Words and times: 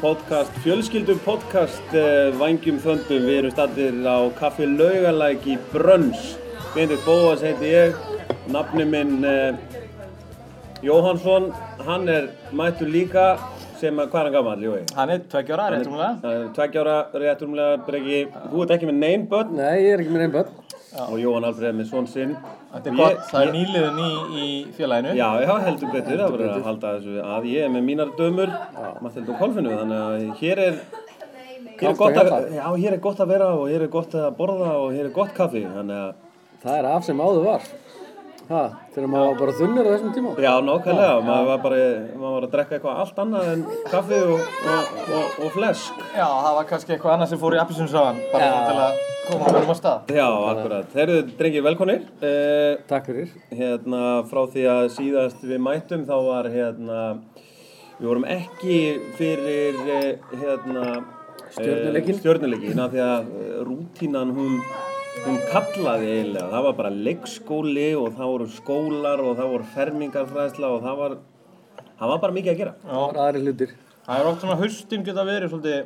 podcast, 0.00 0.52
fjölskyldu 0.62 1.16
podcast 1.24 1.94
uh, 1.96 2.28
Vangjum 2.38 2.78
Þöndum. 2.82 3.24
Við 3.26 3.38
erum 3.40 3.52
stattir 3.54 3.96
á 4.06 4.18
Kaffi 4.38 4.68
Laugalæk 4.68 5.46
í 5.50 5.56
Brönns. 5.72 6.36
Bindið 6.74 7.02
Bóas 7.06 7.42
heiti 7.42 7.72
ég, 7.72 7.98
nafni 8.52 8.86
minn 8.86 9.26
uh, 9.26 9.56
Jóhansson, 10.84 11.50
hann 11.86 12.06
er 12.12 12.30
mættur 12.54 12.90
líka 12.92 13.32
sem 13.78 13.98
að, 13.98 14.10
hvað 14.12 14.20
er 14.20 14.28
hann 14.28 14.36
gammal, 14.36 14.62
Jói? 14.62 14.80
Hann 14.94 15.14
er 15.14 15.26
tveggjóra, 15.30 15.68
rétt 15.74 15.90
umlega. 15.90 16.38
Tveggjára, 16.54 16.96
rétt 17.24 17.44
umlega, 17.46 17.82
Breki. 17.86 18.24
Þú 18.52 18.64
ert 18.64 18.74
ekki 18.78 18.90
með 18.90 18.98
neinn 19.02 19.28
börn 19.30 19.54
Nei, 19.58 19.74
ég 19.84 19.96
er 19.96 20.04
ekki 20.04 20.14
með 20.14 20.26
einn 20.26 20.34
börn. 20.38 20.67
Og 20.96 21.18
Jóhann 21.20 21.44
Alfreð 21.48 21.74
með 21.78 21.88
svon 21.90 22.06
sinn. 22.08 22.36
Þetta 22.72 22.86
er 22.86 22.92
Ég- 22.92 23.00
gott, 23.02 23.26
það 23.30 23.42
er 23.46 23.52
nýliðun 23.56 23.98
í, 24.04 24.12
í 24.42 24.46
félaginu. 24.76 25.14
Já, 25.18 25.28
já, 25.44 25.52
heldur 25.66 25.92
betur, 25.92 26.18
það 26.22 26.32
verður 26.36 26.54
að 26.54 26.68
halda 26.68 26.92
þessu 26.98 27.18
að 27.24 27.48
ég 27.52 27.64
er 27.66 27.74
með 27.74 27.84
mínar 27.88 28.14
dömur, 28.18 28.54
Mathild 29.04 29.28
og 29.28 29.38
Kolfinu, 29.42 29.74
þannig 29.78 30.00
að 30.04 30.38
hér 30.40 30.58
er, 30.58 30.80
hér 31.78 31.90
er, 31.90 31.98
gott 31.98 32.16
að, 32.22 32.32
já, 32.56 32.64
hér 32.76 32.92
er 32.96 33.02
gott 33.08 33.20
að 33.20 33.28
vera 33.34 33.50
og 33.54 33.68
hér 33.68 33.82
er 33.82 33.92
gott 33.92 34.14
að 34.14 34.30
borða 34.36 34.72
og 34.82 34.92
hér 34.96 35.04
er 35.10 35.14
gott 35.14 35.34
kaffi, 35.36 35.64
þannig 35.66 36.00
að, 36.08 36.14
Það 36.58 36.74
er 36.80 36.86
af 36.90 37.04
sem 37.06 37.20
áður 37.22 37.44
var. 37.44 37.60
Ha, 38.48 38.60
þegar 38.94 39.10
maður 39.12 39.26
var 39.28 39.38
bara 39.42 39.52
þunnur 39.58 39.84
á 39.84 39.90
þessum 39.92 40.12
tíma. 40.16 40.30
já, 40.40 40.52
nákvæmlega, 40.64 41.16
maður 41.26 41.48
var 41.50 41.58
bara, 41.66 41.80
maður 42.16 42.34
var 42.36 42.46
að 42.46 42.52
drekka 42.54 42.76
eitthvað 42.78 43.00
allt 43.02 43.18
annað 43.24 43.50
en 43.52 43.64
kaffi 43.92 44.20
og, 44.24 44.46
og, 44.72 44.94
og, 45.18 45.34
og 45.44 45.50
flesk. 45.56 45.98
Já, 46.16 46.24
það 46.24 46.56
var 46.58 46.68
kannski 46.70 46.94
eitthvað 46.94 47.14
annað 47.16 47.32
sem 47.34 47.42
fór 47.42 47.56
í 47.58 47.60
appisunsagan, 47.60 48.22
bara 48.32 48.48
Já. 48.48 48.54
til 48.70 48.78
að 48.86 49.02
koma 49.28 49.50
honum 49.50 49.68
á 49.68 49.76
stað. 49.76 50.14
Já, 50.16 50.26
akkurat. 50.54 50.88
Þeir 50.94 51.04
eru 51.04 51.18
drengir 51.42 51.66
velkonir. 51.68 52.06
Uh, 52.22 52.80
Takk 52.88 53.10
fyrir. 53.12 53.34
hérna, 53.60 54.02
frá 54.30 54.42
því 54.54 54.64
að 54.78 54.88
síðast 54.96 55.44
við 55.44 55.60
mættum, 55.68 56.08
þá 56.08 56.16
var, 56.30 56.48
hérna, 56.56 57.02
við 57.98 58.08
vorum 58.08 58.26
ekki 58.32 58.80
fyrir, 59.20 59.76
eh, 59.98 60.10
hérna, 60.40 60.88
Stjörnuleikinn? 61.48 62.14
Eh, 62.14 62.20
stjörnuleikinn, 62.20 62.80
af 62.84 62.90
því 62.92 63.00
að 63.04 63.28
eh, 63.40 63.52
rútínan 63.64 64.32
hún, 64.36 64.58
hún 65.24 65.38
kallaði 65.50 66.08
eiginlega. 66.12 66.48
Það 66.52 66.64
var 66.66 66.76
bara 66.78 66.92
leikskóli 67.08 67.88
og 67.98 68.08
það 68.16 68.32
voru 68.32 68.48
skólar 68.54 69.22
og 69.24 69.36
það 69.38 69.52
voru 69.54 69.68
fermingarfræðsla 69.74 70.72
og 70.74 70.86
það 70.86 71.02
var, 71.02 71.16
það 72.00 72.12
var 72.12 72.22
bara 72.24 72.36
mikið 72.38 72.52
að 72.52 72.62
gera. 72.62 72.74
Það 72.84 73.04
var 73.04 73.20
aðri 73.24 73.44
hlutir. 73.44 73.74
Það 74.08 74.22
er 74.22 74.30
oft 74.30 74.44
svona 74.44 74.58
haustin 74.62 75.04
geta 75.04 75.24
verið 75.28 75.52
svolítið, 75.52 75.80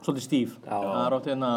svolítið 0.00 0.26
stíf. 0.28 0.54
Já. 0.64 0.76
Það 0.76 1.02
er 1.04 1.18
oft 1.18 1.30
hérna 1.32 1.52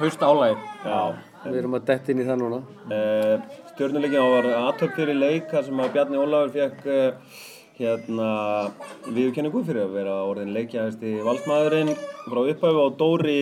haust 0.00 0.26
álægir. 0.26 0.66
Já. 0.84 1.00
Við 1.40 1.62
erum 1.62 1.78
að 1.78 1.86
detta 1.88 2.12
inn 2.12 2.20
í 2.20 2.26
það 2.28 2.42
núna. 2.42 2.58
Uh, 2.90 3.62
stjörnuleikin 3.70 4.20
þá 4.20 4.34
var 4.34 4.50
aðtöp 4.58 4.98
fyrir 4.98 5.16
leik 5.16 5.48
þar 5.48 5.64
sem 5.70 5.80
að 5.80 5.94
Bjarni 5.94 6.20
Ólafur 6.20 6.52
fekk 6.58 6.90
uh, 6.92 7.38
hérna 7.80 8.28
viðurkenningu 9.06 9.62
fyrir 9.64 9.86
að 9.86 9.94
vera 9.96 10.18
orðin 10.28 10.52
leikjahæsti 10.52 11.14
valsmaðurinn 11.24 11.94
frá 11.96 12.40
upphæfu 12.42 12.82
og 12.82 12.98
Dóri 13.00 13.40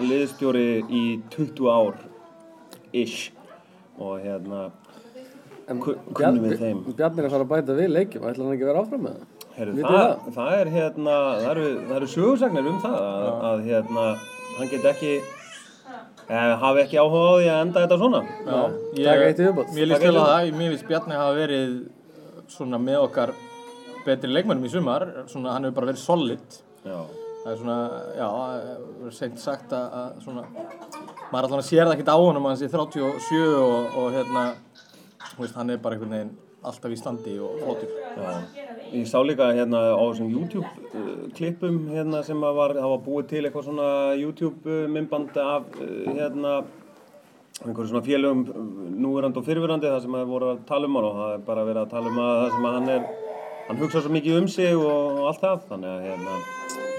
liðstjóri 0.00 0.66
í 0.88 1.02
20 1.34 1.68
ár 1.68 1.98
ish 2.92 3.32
og 4.00 4.22
hérna 4.22 4.70
kunnum 5.68 6.42
við 6.46 6.58
þeim. 6.60 6.80
Bjarni 6.96 7.22
er 7.22 7.28
að 7.28 7.34
fara 7.34 7.44
að 7.44 7.52
bæta 7.52 7.76
við 7.76 7.92
leikjum. 7.92 8.24
Ætlar 8.28 8.46
hann 8.46 8.54
ekki 8.56 8.66
að 8.66 8.70
vera 8.72 8.82
áfram 8.82 9.04
með 9.06 9.20
það? 9.20 9.28
Vitið 9.52 9.84
það, 9.84 10.00
það? 10.00 10.34
það 10.36 10.54
er 10.56 10.72
hérna 10.72 11.14
það 11.20 11.46
eru, 11.50 11.68
það 11.76 11.96
eru 11.98 12.10
sögursagnir 12.14 12.68
um 12.70 12.78
það 12.80 12.98
að, 13.02 13.30
að 13.50 13.64
hérna 13.68 14.04
hann 14.56 14.70
get 14.72 14.86
ekki 14.88 15.10
eh, 15.20 16.52
hafi 16.62 16.84
ekki 16.86 17.00
áhuga 17.02 17.26
á 17.28 17.34
því 17.36 17.50
að 17.52 17.60
enda 17.66 17.82
þetta 17.84 17.98
svona 18.00 18.22
Já, 18.96 19.12
viðbót. 19.42 19.74
Mér 19.76 19.90
líst 19.90 20.00
á 20.00 20.08
eitt 20.08 20.20
það, 20.22 20.52
mér 20.56 20.72
finnst 20.72 20.88
Bjarni 20.88 21.18
hafa 21.20 21.34
verið 21.36 21.74
svona 22.52 22.80
með 22.80 23.02
okkar 23.02 23.34
betri 24.06 24.32
leikmennum 24.32 24.66
í 24.66 24.72
sumar, 24.72 25.04
svona 25.30 25.52
hann 25.54 25.68
hefur 25.68 25.78
bara 25.78 25.92
verið 25.92 26.02
solid. 26.02 26.62
Já. 26.82 26.98
Það 27.42 27.52
er 27.52 27.58
svona, 27.58 27.76
já, 28.14 28.26
verður 29.00 29.14
seint 29.16 29.40
sagt 29.42 29.72
að, 29.74 30.20
svona, 30.22 30.44
maður 31.32 31.48
allan 31.48 31.62
að 31.62 31.66
sér 31.66 31.88
það 31.88 31.94
ekkert 31.96 32.12
á 32.14 32.18
honum 32.22 32.44
að 32.46 32.52
hann 32.52 32.60
sé 32.60 32.68
37 32.70 33.40
og, 33.58 33.96
og 33.98 34.12
hérna, 34.14 34.44
þú 35.32 35.42
veist, 35.42 35.56
hann 35.58 35.72
er 35.74 35.80
bara 35.82 35.98
einhvern 35.98 36.14
veginn 36.14 36.36
alltaf 36.62 36.94
í 36.94 36.98
standi 37.00 37.34
og 37.42 37.56
flottur. 37.64 37.96
Já, 38.14 38.68
ég 38.92 39.08
sá 39.10 39.16
líka 39.26 39.48
hérna 39.56 39.80
á 39.98 40.02
þessum 40.04 40.30
YouTube 40.30 40.68
uh, 40.94 41.24
klippum 41.34 41.80
hérna 41.90 42.22
sem 42.26 42.38
var, 42.38 42.76
það 42.76 42.94
var 42.94 43.02
búið 43.08 43.28
til 43.32 43.42
eitthvað 43.42 43.66
svona 43.66 43.88
YouTube 44.20 44.78
myndband 44.92 45.42
af 45.42 45.66
uh, 45.80 46.12
hérna 46.12 46.54
einhverjum 47.62 47.90
svona 47.90 48.06
félögum 48.06 48.46
núverandi 49.02 49.42
og 49.42 49.46
fyrirverandi 49.46 49.90
það 49.90 50.06
sem 50.06 50.16
að 50.18 50.30
voru 50.30 50.52
að 50.52 50.64
tala 50.68 50.88
um 50.88 50.98
hann 50.98 51.10
og 51.10 51.18
það 51.18 51.34
er 51.34 51.44
bara 51.50 51.66
verið 51.68 51.82
að 51.82 51.92
tala 51.96 52.12
um 52.12 52.22
að 52.22 52.32
það 52.38 52.54
sem 52.54 52.70
að 52.70 52.78
hann 52.78 52.90
er 52.94 53.04
hann 53.68 53.82
hugsa 53.82 54.02
svo 54.02 54.14
mikið 54.16 54.40
um 54.40 54.48
sig 54.50 54.78
og 54.78 55.22
allt 55.30 55.44
það 55.44 55.68
þannig 55.70 55.92
að 55.92 56.08
hérna 56.10 56.91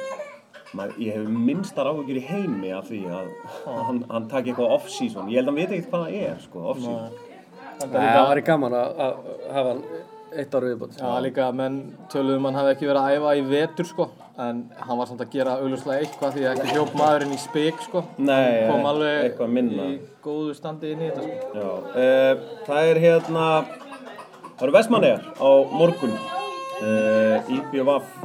maður, 0.77 0.95
ég 1.05 1.17
hef 1.19 1.27
minnstar 1.49 1.89
áhugir 1.91 2.19
í 2.21 2.25
heimi 2.27 2.71
af 2.75 2.87
því 2.89 3.01
að 3.09 3.29
hann, 3.67 4.01
hann 4.09 4.25
taki 4.31 4.53
eitthvað 4.53 4.73
off-season 4.77 5.29
ég 5.31 5.39
held 5.41 5.47
að 5.47 5.53
hann 5.53 5.61
veit 5.61 5.75
ekkert 5.77 5.91
hvað 5.93 6.07
það 6.07 6.17
er 6.31 6.41
sko, 6.47 6.65
off-season 6.73 7.29
Það 7.83 7.93
líka, 7.99 8.25
væri 8.29 8.41
gaman 8.47 8.73
að 8.77 8.99
að 9.03 9.15
hafa 9.51 9.69
hann 9.73 9.79
eitt 10.33 10.53
ára 10.55 10.67
viðbót. 10.69 10.93
já, 10.97 11.09
líka 11.25 11.47
menn 11.53 11.77
töluðum 12.09 12.45
hann 12.47 12.55
hafi 12.57 12.71
ekki 12.73 12.87
verið 12.89 13.01
að 13.01 13.15
æfa 13.17 13.31
í 13.37 13.41
vetur, 13.49 13.87
sko, 13.89 14.05
en 14.45 14.61
hann 14.79 14.97
var 14.97 15.09
samt 15.09 15.21
að 15.25 15.33
gera 15.33 15.55
augljóslega 15.61 16.05
eitthvað 16.05 16.37
því 16.37 16.45
að 16.45 16.53
ekki 16.53 16.75
hljóp 16.77 16.93
maðurinn 16.97 17.33
í 17.35 17.39
spik, 17.41 17.81
sko. 17.85 18.03
Nei, 18.17 18.63
Kom 18.69 18.87
alveg 18.89 19.41
í 19.83 19.89
góðu 20.25 20.55
standi 20.57 20.93
inn 20.95 21.03
í 21.05 21.09
þetta, 21.11 21.25
sko. 21.27 21.59
Já, 21.59 21.69
uh, 22.05 22.63
það 22.69 22.91
er 22.93 23.01
hérna, 23.03 23.45
það 24.55 24.65
eru 24.67 24.75
Vestmannegar 24.77 25.27
á 25.37 25.49
morgun, 25.81 26.15
uh, 26.81 27.53
IBVF, 27.57 28.15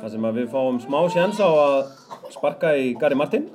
þar 0.00 0.10
sem 0.14 0.26
að 0.30 0.38
við 0.40 0.48
fáum 0.54 0.80
smá 0.82 0.98
sjans 1.12 1.40
á 1.40 1.48
að 1.48 1.76
sparka 2.34 2.72
í 2.80 2.92
Gary 3.00 3.18
Martin, 3.20 3.48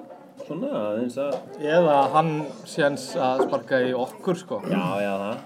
svona 0.46 0.70
aðeins 0.92 1.18
að, 1.18 1.36
Eða 1.62 1.98
hann 2.14 2.32
séns 2.70 3.08
að 3.18 3.46
sparka 3.48 3.80
í 3.82 3.94
okkur, 3.98 4.38
sko. 4.44 4.62
já, 4.70 4.84
já, 5.02 5.14
það, 5.24 5.44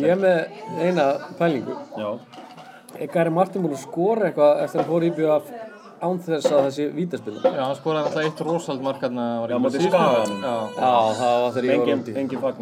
Ég 0.00 0.12
er 0.14 0.20
með 0.22 0.38
eina 0.86 1.06
pælingu. 1.38 1.74
já, 1.98 2.10
Er 3.00 3.06
Gary 3.14 3.30
Martin 3.30 3.62
búinn 3.62 3.76
að 3.78 3.84
skora 3.86 4.28
eitthvað 4.30 4.62
eftir 4.64 4.80
að 4.80 4.84
hann 4.84 4.90
fór 4.90 5.04
í 5.06 5.10
BF 5.14 5.52
án 6.00 6.18
þess 6.24 6.46
að 6.50 6.62
þessi 6.66 6.84
vítaspilna? 6.96 7.40
Já, 7.54 7.62
hann 7.68 7.76
skoraði 7.78 8.08
alltaf 8.08 8.24
eitt 8.24 8.40
rosald 8.46 8.82
mark 8.82 9.00
var 9.00 9.50
Já, 9.50 9.58
Skaganum. 9.70 10.30
umferð. 10.30 10.44
Já. 10.80 10.94
Það 11.20 11.42
var 11.44 11.52
þegar 11.54 11.66
ég 11.70 11.80
var 11.80 11.92
úti. 12.00 12.14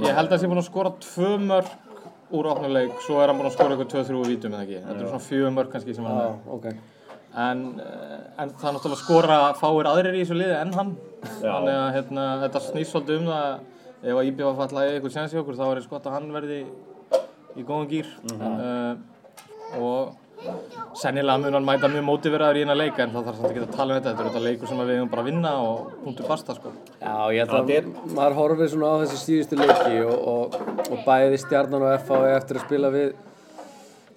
Ég 0.09 0.15
held 0.19 0.29
að 0.29 0.33
það 0.35 0.41
sé 0.43 0.49
búinn 0.51 0.63
að 0.63 0.69
skora 0.69 0.93
tvö 1.07 1.31
mörg 1.47 1.69
úr 2.35 2.49
opnuleik, 2.53 2.93
svo 3.07 3.21
er 3.23 3.31
hann 3.31 3.39
búinn 3.39 3.49
að 3.49 3.55
skora 3.57 3.77
eitthvað 3.77 3.93
2-3 3.95 4.19
úr 4.21 4.27
vítum 4.29 4.53
eða 4.59 4.65
ekki. 4.67 4.81
Þetta 4.85 5.01
er 5.01 5.09
svona 5.09 5.27
fjögur 5.31 5.55
mörg 5.57 5.71
kannski 5.73 5.95
sem 5.97 6.05
hann 6.05 6.19
er 6.19 6.25
Já, 6.25 6.33
með. 6.35 6.53
ok. 6.59 6.67
En, 7.37 7.81
eh, 7.81 8.21
en 8.43 8.51
það 8.57 8.69
er 8.71 8.77
náttúrulega 8.79 9.03
skora 9.03 9.35
fáir 9.59 9.87
aðrir 9.91 10.17
í 10.17 10.23
þessu 10.25 10.39
liði 10.39 10.55
en 10.61 10.73
hann. 10.73 10.95
Já. 11.43 11.51
Þannig 11.53 11.75
að 11.77 11.91
hérna, 11.99 12.25
þetta 12.45 12.63
snýst 12.65 12.95
svolítið 12.95 13.19
um 13.21 13.29
það 13.29 13.59
ef 13.99 14.15
að 14.15 14.29
IBF 14.31 14.57
falla 14.63 14.87
í 14.87 14.95
eitthvað 14.95 15.13
séns 15.19 15.35
í 15.35 15.39
okkur 15.43 15.59
þá 15.59 15.67
er 15.69 15.77
eins 15.83 15.91
gott 15.91 16.07
að 16.09 16.17
hann 16.17 16.33
verði 16.33 16.59
í 17.59 17.65
góðan 17.69 17.91
gýr. 17.91 18.09
uh, 18.39 18.97
og 19.79 20.17
sennilega 20.95 21.39
mun 21.43 21.53
hann 21.59 21.67
mæta 21.67 21.89
mjög 21.91 22.05
mótiveraður 22.07 22.61
í 22.61 22.63
eina 22.65 22.77
leika 22.79 23.03
en 23.05 23.11
það 23.13 23.25
þarf 23.29 23.41
samt 23.41 23.51
ekki 23.51 23.63
að 23.67 23.77
tala 23.77 23.95
um 23.95 23.99
þetta. 24.01 24.11
Þetta 24.15 24.23
er 24.25 24.29
þetta 24.31 24.43
leikur 24.47 24.69
sem 24.71 24.79
við 24.83 24.93
eigum 24.97 25.11
bara 25.13 25.23
að 25.25 25.31
vinna 25.33 25.53
og 25.67 25.95
punktur 26.05 26.29
basta 26.31 26.55
sko. 26.55 26.73
Já, 27.03 27.15
ég 27.35 27.41
held 27.43 27.51
að 27.51 27.57
Það 27.59 27.73
er- 27.77 28.15
maður 28.19 28.37
horfir 28.39 28.71
svona 28.73 28.93
á 28.95 28.97
þessi 29.03 29.19
síðustu 29.25 29.59
leiki 29.59 29.97
og, 30.07 30.29
og, 30.33 30.61
og 30.89 30.99
bæði 31.05 31.41
stjarnan 31.43 31.83
og 31.83 31.97
FH 32.01 32.23
eftir 32.39 32.57
að 32.61 32.67
spila 32.69 32.93
við 32.95 33.09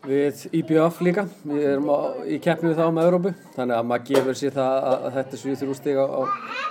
við 0.08 0.46
IBF 0.62 1.00
líka 1.06 1.26
við 1.46 1.66
erum 1.76 1.90
á, 1.94 1.98
í 2.26 2.38
keppni 2.42 2.72
við 2.72 2.80
þá 2.82 2.86
með 2.96 3.08
Európu 3.10 3.32
þannig 3.56 3.78
að 3.78 3.90
maður 3.92 4.06
gefur 4.10 4.38
sér 4.40 4.54
það 4.56 4.76
að, 4.76 4.94
að 5.08 5.18
þetta 5.18 5.42
7-3 5.42 5.76
stig 5.78 6.00
á, 6.02 6.06
á, 6.10 6.22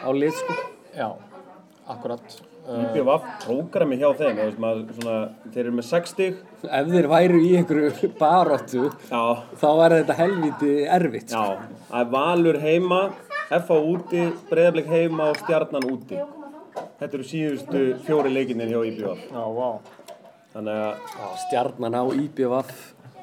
á 0.03 0.09
lit 0.17 0.39
sko. 0.41 0.57
Já, 0.97 1.09
akkurat. 1.95 2.35
Uh, 2.71 2.83
IBVF 2.85 3.29
prógrami 3.45 3.97
hjá 3.99 4.09
þeim, 4.19 4.35
þú 4.37 4.45
veist 4.49 4.59
maður, 4.63 4.83
svona, 4.99 5.15
þeir 5.47 5.63
eru 5.63 5.77
með 5.79 5.87
6 5.89 6.13
stig, 6.15 6.43
ef 6.67 6.91
þeir 6.91 7.09
væru 7.11 7.41
í 7.41 7.49
einhverju 7.59 8.11
baróttu 8.21 8.83
já, 8.91 9.23
þá 9.63 9.69
er 9.71 9.97
þetta 9.97 10.19
helviti 10.21 10.75
erfitt 10.99 11.33
sko. 11.33 11.47
já, 11.57 11.81
það 11.89 12.05
er 12.05 12.13
Valur 12.13 12.61
heima, 12.67 13.01
FH 13.49 13.81
úti, 13.95 14.27
Breiðablik 14.51 14.91
heima 14.91 15.31
og 15.33 15.41
Stjarnan 15.41 15.89
úti. 15.91 16.21
Þetta 17.01 17.17
eru 17.17 17.27
síðustu 17.27 17.81
fjóri 18.07 18.31
leikinnir 18.35 18.71
hjá 18.71 18.85
IBVF. 18.91 19.27
já, 19.33 19.43
vá. 19.57 19.99
Þannig 20.51 20.79
að, 20.83 21.35
stjarnan 21.47 21.95
á 21.95 22.05
IBF 22.11 22.79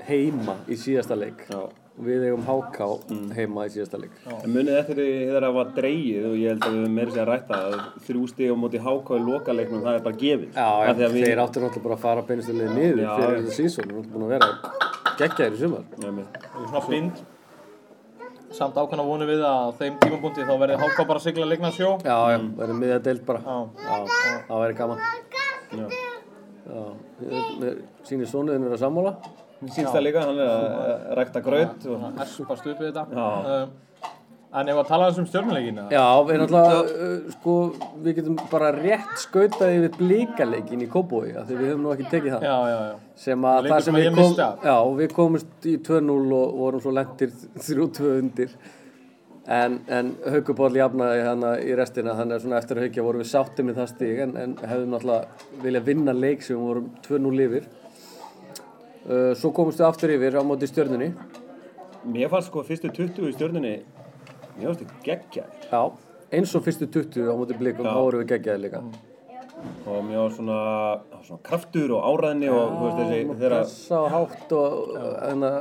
heima 0.07 0.55
í 0.67 0.75
síðasta 0.79 1.15
leik 1.19 1.43
já, 1.51 1.59
við 2.07 2.25
eigum 2.29 2.43
HK 2.47 2.87
heima 3.37 3.65
í 3.67 3.71
síðasta 3.73 3.99
leik 4.01 4.11
En 4.43 4.51
munið 4.53 4.77
eftir 4.81 4.99
því 5.01 5.07
þegar 5.27 5.45
það 5.47 5.55
var 5.57 5.71
dreigið 5.77 6.27
og 6.31 6.35
ég 6.41 6.51
held 6.53 6.67
að 6.67 6.75
við 6.75 6.81
höfum 6.83 6.97
meira 6.99 7.15
sér 7.15 7.23
að 7.23 7.31
rætta 7.31 7.61
að 7.67 7.77
þrjú 8.07 8.25
stíg 8.33 8.51
á 8.53 8.55
móti 8.63 8.81
HK 8.87 9.15
í 9.17 9.23
lokaleiknum 9.27 9.81
það 9.87 9.95
er 9.99 10.03
bara 10.07 10.19
gefið. 10.25 10.51
Já, 10.53 10.67
að 10.91 11.01
við- 11.15 11.25
þeir 11.27 11.41
áttu 11.45 11.63
náttúrulega 11.63 11.83
bara 11.87 11.95
að 11.97 12.03
fara 12.05 12.21
beinustilega 12.29 12.75
niður 12.77 13.01
Já. 13.03 13.15
fyrir 13.17 13.41
þetta 13.41 13.57
sísón, 13.57 13.89
þú 13.91 14.03
ert 14.03 14.11
búin 14.13 14.27
að 14.27 14.35
vera 14.35 14.49
geggjaðir 15.17 15.57
í 15.57 15.61
sumar. 15.63 15.83
Svona 16.67 16.85
blind. 16.87 17.25
Samt 18.57 18.77
ákvæmna 18.79 19.03
vonu 19.03 19.25
við 19.27 19.41
að 19.43 19.73
þeim 19.81 19.97
tímapunkti 20.01 20.45
þá 20.47 20.53
verði 20.61 20.77
HK 20.79 21.03
bara 21.09 21.19
að 21.19 21.25
sigla 21.27 21.45
leikna 21.49 21.71
sjó. 21.75 21.89
Já, 22.05 22.15
já, 22.31 22.37
verður 22.61 22.77
miðja 22.79 22.99
deild 23.03 23.25
bara. 23.27 23.41
Já. 23.43 23.57
Já, 23.83 23.97
það 24.47 24.61
væri 24.63 24.77
gaman. 24.77 25.01
já. 25.73 25.87
Já, 26.67 26.85
mér 27.59 27.75
sýnir 28.07 28.29
sonuðin 28.31 28.63
vera 28.69 28.79
sammála. 28.79 29.11
Síns 29.65 29.89
það 29.89 30.05
líka, 30.05 30.23
hann 30.27 30.39
er 30.39 30.53
að 30.53 31.11
rækta 31.19 31.43
graut 31.45 31.85
og 31.89 31.99
Hann 32.05 32.23
espast 32.23 32.67
upp 32.69 32.81
við 32.81 32.93
þetta. 32.93 33.27
Um, 33.57 33.75
en 34.57 34.71
ef 34.71 34.79
að 34.81 34.89
tala 34.91 35.09
um 35.11 35.27
stjórnuleikina. 35.27 35.87
Já, 35.93 36.03
við 36.27 36.41
náttúrulega, 36.43 36.79
uh, 37.07 37.35
sko, 37.35 37.57
við 38.05 38.17
getum 38.19 38.39
bara 38.51 38.71
rétt 38.75 39.13
skautað 39.23 39.75
yfir 39.79 39.99
blíkaleikin 39.99 40.85
í 40.85 40.89
af 40.89 41.49
því 41.49 41.59
við 41.59 41.69
höfum 41.71 41.85
nú 41.85 41.93
ekki 41.95 42.09
tekið 42.13 42.35
það. 42.37 42.47
Já, 42.47 42.57
já, 42.71 42.79
já. 42.87 42.95
Sem 43.25 43.47
að 43.51 43.69
það 43.73 43.85
sem 43.87 43.99
við 43.99 44.09
kom, 44.17 44.97
við 45.01 45.13
komumst 45.19 45.69
í 45.69 45.77
2-0 45.89 46.17
og 46.39 46.57
vorum 46.63 46.83
svo 46.83 46.95
lendir 46.95 47.33
3-2 47.57 48.11
undir. 48.21 48.57
En, 49.47 49.77
en 49.87 50.09
Haukubóll 50.27 50.75
jafnaði 50.75 51.21
hana 51.23 51.53
í 51.63 51.75
restina, 51.79 52.17
þannig 52.17 52.35
að 52.35 52.41
svona 52.43 52.57
eftir 52.59 52.81
haukja 52.83 53.03
vorum 53.05 53.21
við 53.23 53.29
sáttið 53.29 53.67
með 53.69 53.77
það 53.79 53.91
stig, 53.93 54.17
en, 54.25 54.33
en 54.41 54.55
hefðum 54.59 54.89
náttúrulega 54.91 55.61
viljað 55.63 55.85
vinna 55.87 56.15
leik 56.17 56.43
sem 56.43 56.57
við 56.57 56.65
vorum 56.65 56.89
2-0 57.05 57.45
yfir. 57.45 57.69
Uh, 59.07 59.31
svo 59.39 59.53
komumst 59.55 59.79
við 59.79 59.87
aftur 59.87 60.11
yfir 60.11 60.35
á 60.35 60.43
móti 60.43 60.67
stjörnunni. 60.67 61.13
mér 62.07 62.27
fannst 62.31 62.49
sko 62.51 62.63
fyrstu 62.67 62.89
20 62.91 63.29
í 63.29 63.35
stjórnunni, 63.37 63.75
mér 64.57 64.65
fannst 64.67 64.81
þetta 64.83 65.03
geggja 65.05 65.43
Já, 65.71 65.81
eins 66.35 66.55
og 66.55 66.63
fyrstu 66.65 66.87
20 66.91 67.29
á 67.31 67.33
móti 67.39 67.55
blikum, 67.59 67.85
Já. 67.87 67.93
þá 67.95 68.01
vorum 68.03 68.21
við 68.25 68.33
geggjaði 68.33 68.61
líka. 68.65 68.81
og 69.87 70.03
mér 70.05 70.19
var 70.21 70.33
svona, 70.35 70.57
svona 71.25 71.41
kraftur 71.47 71.91
og 71.97 72.03
áræðni 72.11 72.49
og 72.53 72.73
þú 72.75 72.83
veist 72.83 72.99
þessi, 72.99 73.21
þegar 73.39 73.55
Pressa 73.55 73.99
og 74.03 74.09
hátt 74.13 74.51
og, 74.53 74.91
hérna, 75.23 75.51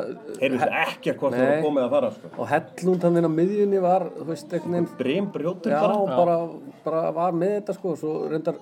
heyrðist 0.42 0.74
ekkert 0.82 1.20
hvort 1.22 1.36
það 1.38 1.46
var 1.52 1.62
komið 1.64 1.84
að 1.86 1.94
fara 1.94 2.10
sko. 2.16 2.30
og 2.36 2.50
hellund 2.50 3.06
hann 3.06 3.16
inn 3.22 3.28
á 3.30 3.32
miðjunni 3.38 3.80
var, 3.86 4.04
þú 4.18 4.26
veist, 4.32 4.50
einhvern 4.52 4.74
veginn, 4.76 4.90
Brím 4.98 5.30
brjótur 5.32 5.72
já, 5.72 5.80
bara, 5.86 5.96
bara, 6.18 6.36
bara 6.84 7.04
var 7.16 7.32
með 7.38 7.54
þetta 7.60 7.78
sko, 7.78 7.94
svo 8.02 8.12
reyndar, 8.34 8.58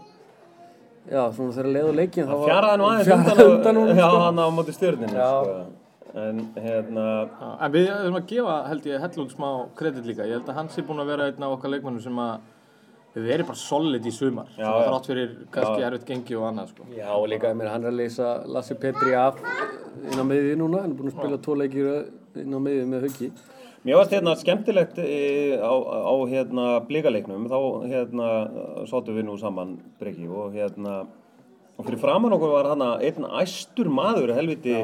já, 1.11 1.21
svona 1.37 1.53
þegar 1.57 1.71
leiðu 1.77 1.95
leikin, 1.99 2.27
var, 2.31 2.45
fjaraði 2.49 2.81
nú 2.81 2.87
aðeins 2.91 3.09
fjaraði 3.11 3.47
undan, 3.55 3.77
hún, 3.81 3.91
já, 3.95 4.07
sko. 4.09 4.21
hann 4.25 4.39
á 4.41 4.47
móti 4.59 4.75
stjórnunni 4.77 5.19
Já. 5.19 5.31
sko. 5.45 5.67
en 6.15 6.41
hérna 6.65 7.05
Já, 7.27 7.49
En 7.67 7.73
við 7.75 7.89
erum 7.91 8.19
að 8.21 8.27
gefa, 8.31 8.57
held 8.71 8.85
ég, 8.87 9.01
Hellund 9.03 9.31
smá 9.35 9.49
kredit 9.77 10.05
líka. 10.07 10.27
Ég 10.29 10.39
held 10.39 10.49
að 10.53 10.59
hann 10.61 10.69
sé 10.71 10.83
búinn 10.87 11.03
að 11.03 11.11
vera 11.11 11.27
einn 11.31 11.43
af 11.43 11.57
okkar 11.57 11.73
leikmannum 11.75 12.03
sem 12.05 12.21
að 12.23 12.39
við 13.15 13.31
erum 13.35 13.47
bara 13.51 13.59
solid 13.59 14.07
í 14.07 14.13
sumar. 14.15 14.47
Já, 14.59 14.65
Svona 14.67 14.85
þrátt 14.93 15.09
fyrir 15.11 15.33
kannski 15.55 15.83
erfitt 15.89 16.07
gengi 16.07 16.37
og 16.39 16.47
annað, 16.51 16.69
sko. 16.75 16.87
Já, 16.95 17.09
og 17.15 17.27
líka, 17.31 17.51
ég 17.51 17.59
meina, 17.59 17.73
hann 17.75 17.85
er 17.85 17.91
að 17.93 17.99
leysa 17.99 18.31
Lassi 18.47 18.75
Petri 18.75 19.15
af 19.19 19.39
inn 20.05 20.19
á 20.19 20.25
miðju 20.27 20.57
núna, 20.63 20.81
hann 20.83 20.95
er 20.95 20.99
búinn 20.99 21.11
að 21.13 21.19
spila 21.19 21.39
tvo 21.43 21.59
leikir 21.59 21.91
inn 22.43 22.55
á 22.55 22.61
miðju 22.63 22.87
með 22.91 23.07
huggi. 23.09 23.31
Mér 23.85 23.99
varst 24.01 24.15
hérna 24.17 24.33
skemmtilegt 24.41 24.97
e, 24.97 25.59
á, 25.61 25.69
á 25.69 26.15
hérna 26.25 26.79
blíkaleiknum, 26.89 27.43
þá 27.53 27.59
hérna 27.85 28.29
sátum 28.89 29.19
við 29.19 29.27
nú 29.29 29.35
saman 29.37 29.75
Breki 30.01 30.25
og 30.25 30.55
hérna 30.57 31.03
og 31.77 31.85
fyrir 31.85 32.01
framann 32.01 32.33
okkur 32.33 32.55
var 32.55 32.71
hann 32.71 32.85
einn 32.87 33.27
æstur 33.43 33.91
maður 33.93 34.33
helviti 34.39 34.79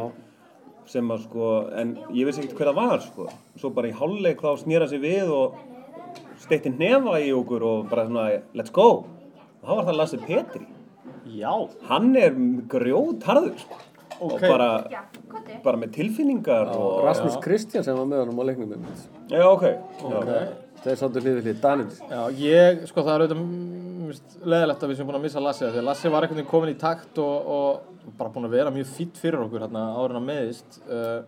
sem 0.91 1.09
að 1.15 1.25
sko, 1.25 1.49
en 1.81 1.95
ég 2.13 2.29
veist 2.29 2.43
ekkert 2.43 2.59
hver 2.59 2.71
það 2.73 2.81
var 2.81 3.05
sko, 3.07 3.29
svo 3.63 3.71
bara 3.73 3.89
í 3.89 3.97
hálfleik 3.97 4.45
þá 4.45 4.51
snýra 4.61 4.91
sig 4.91 5.01
við 5.01 5.33
og 5.33 5.57
steitti 6.43 6.73
hnefa 6.75 7.17
í 7.25 7.33
okkur 7.37 7.65
og 7.71 7.89
bara 7.89 8.05
svona 8.09 8.27
let's 8.59 8.75
go, 8.75 8.89
og 9.63 9.65
þá 9.65 9.73
var 9.79 9.89
það 9.89 10.01
Lassi 10.03 10.21
Petri 10.27 10.67
Já. 11.41 11.53
hann 11.89 12.13
er 12.19 12.37
grjótharður 12.69 13.57
sko. 13.65 13.81
Og 14.21 14.35
bara, 14.41 14.69
bara 15.65 15.81
með 15.81 15.95
tilfinningar 15.97 16.73
og, 16.75 16.99
Rasmus 17.07 17.39
Kristján 17.45 17.87
sem 17.87 17.97
var 17.97 18.09
með 18.09 18.25
honum 18.25 18.43
á 18.43 18.45
leiknum 18.51 18.75
um 18.77 18.85
já 19.33 19.47
ok, 19.49 19.65
já. 20.03 20.43
Þeir 20.81 20.97
sáttu 20.97 21.21
hlið 21.21 21.35
við 21.39 21.47
hlið, 21.47 21.57
Danir. 21.61 21.97
Já, 22.09 22.21
ég, 22.41 22.85
sko 22.89 23.03
það 23.05 23.15
er 23.15 23.25
auðvitað 23.25 24.49
leðilegt 24.49 24.85
að 24.85 24.93
við 24.93 24.99
sem 25.01 25.09
búin 25.09 25.19
að 25.19 25.25
missa 25.27 25.43
Lassi 25.45 25.67
því 25.67 25.81
að 25.83 25.89
Lassi 25.91 26.13
var 26.13 26.25
einhvern 26.25 26.41
veginn 26.41 26.51
komin 26.51 26.73
í 26.73 26.79
takt 26.81 27.21
og, 27.21 27.51
og 27.57 28.15
bara 28.19 28.33
búin 28.33 28.49
að 28.49 28.57
vera 28.57 28.73
mjög 28.75 28.89
fýtt 28.95 29.21
fyrir 29.21 29.45
okkur 29.45 29.67
hérna 29.67 29.83
en 30.01 30.19
að 30.21 30.25
meðist 30.25 30.81
uh, 30.89 31.21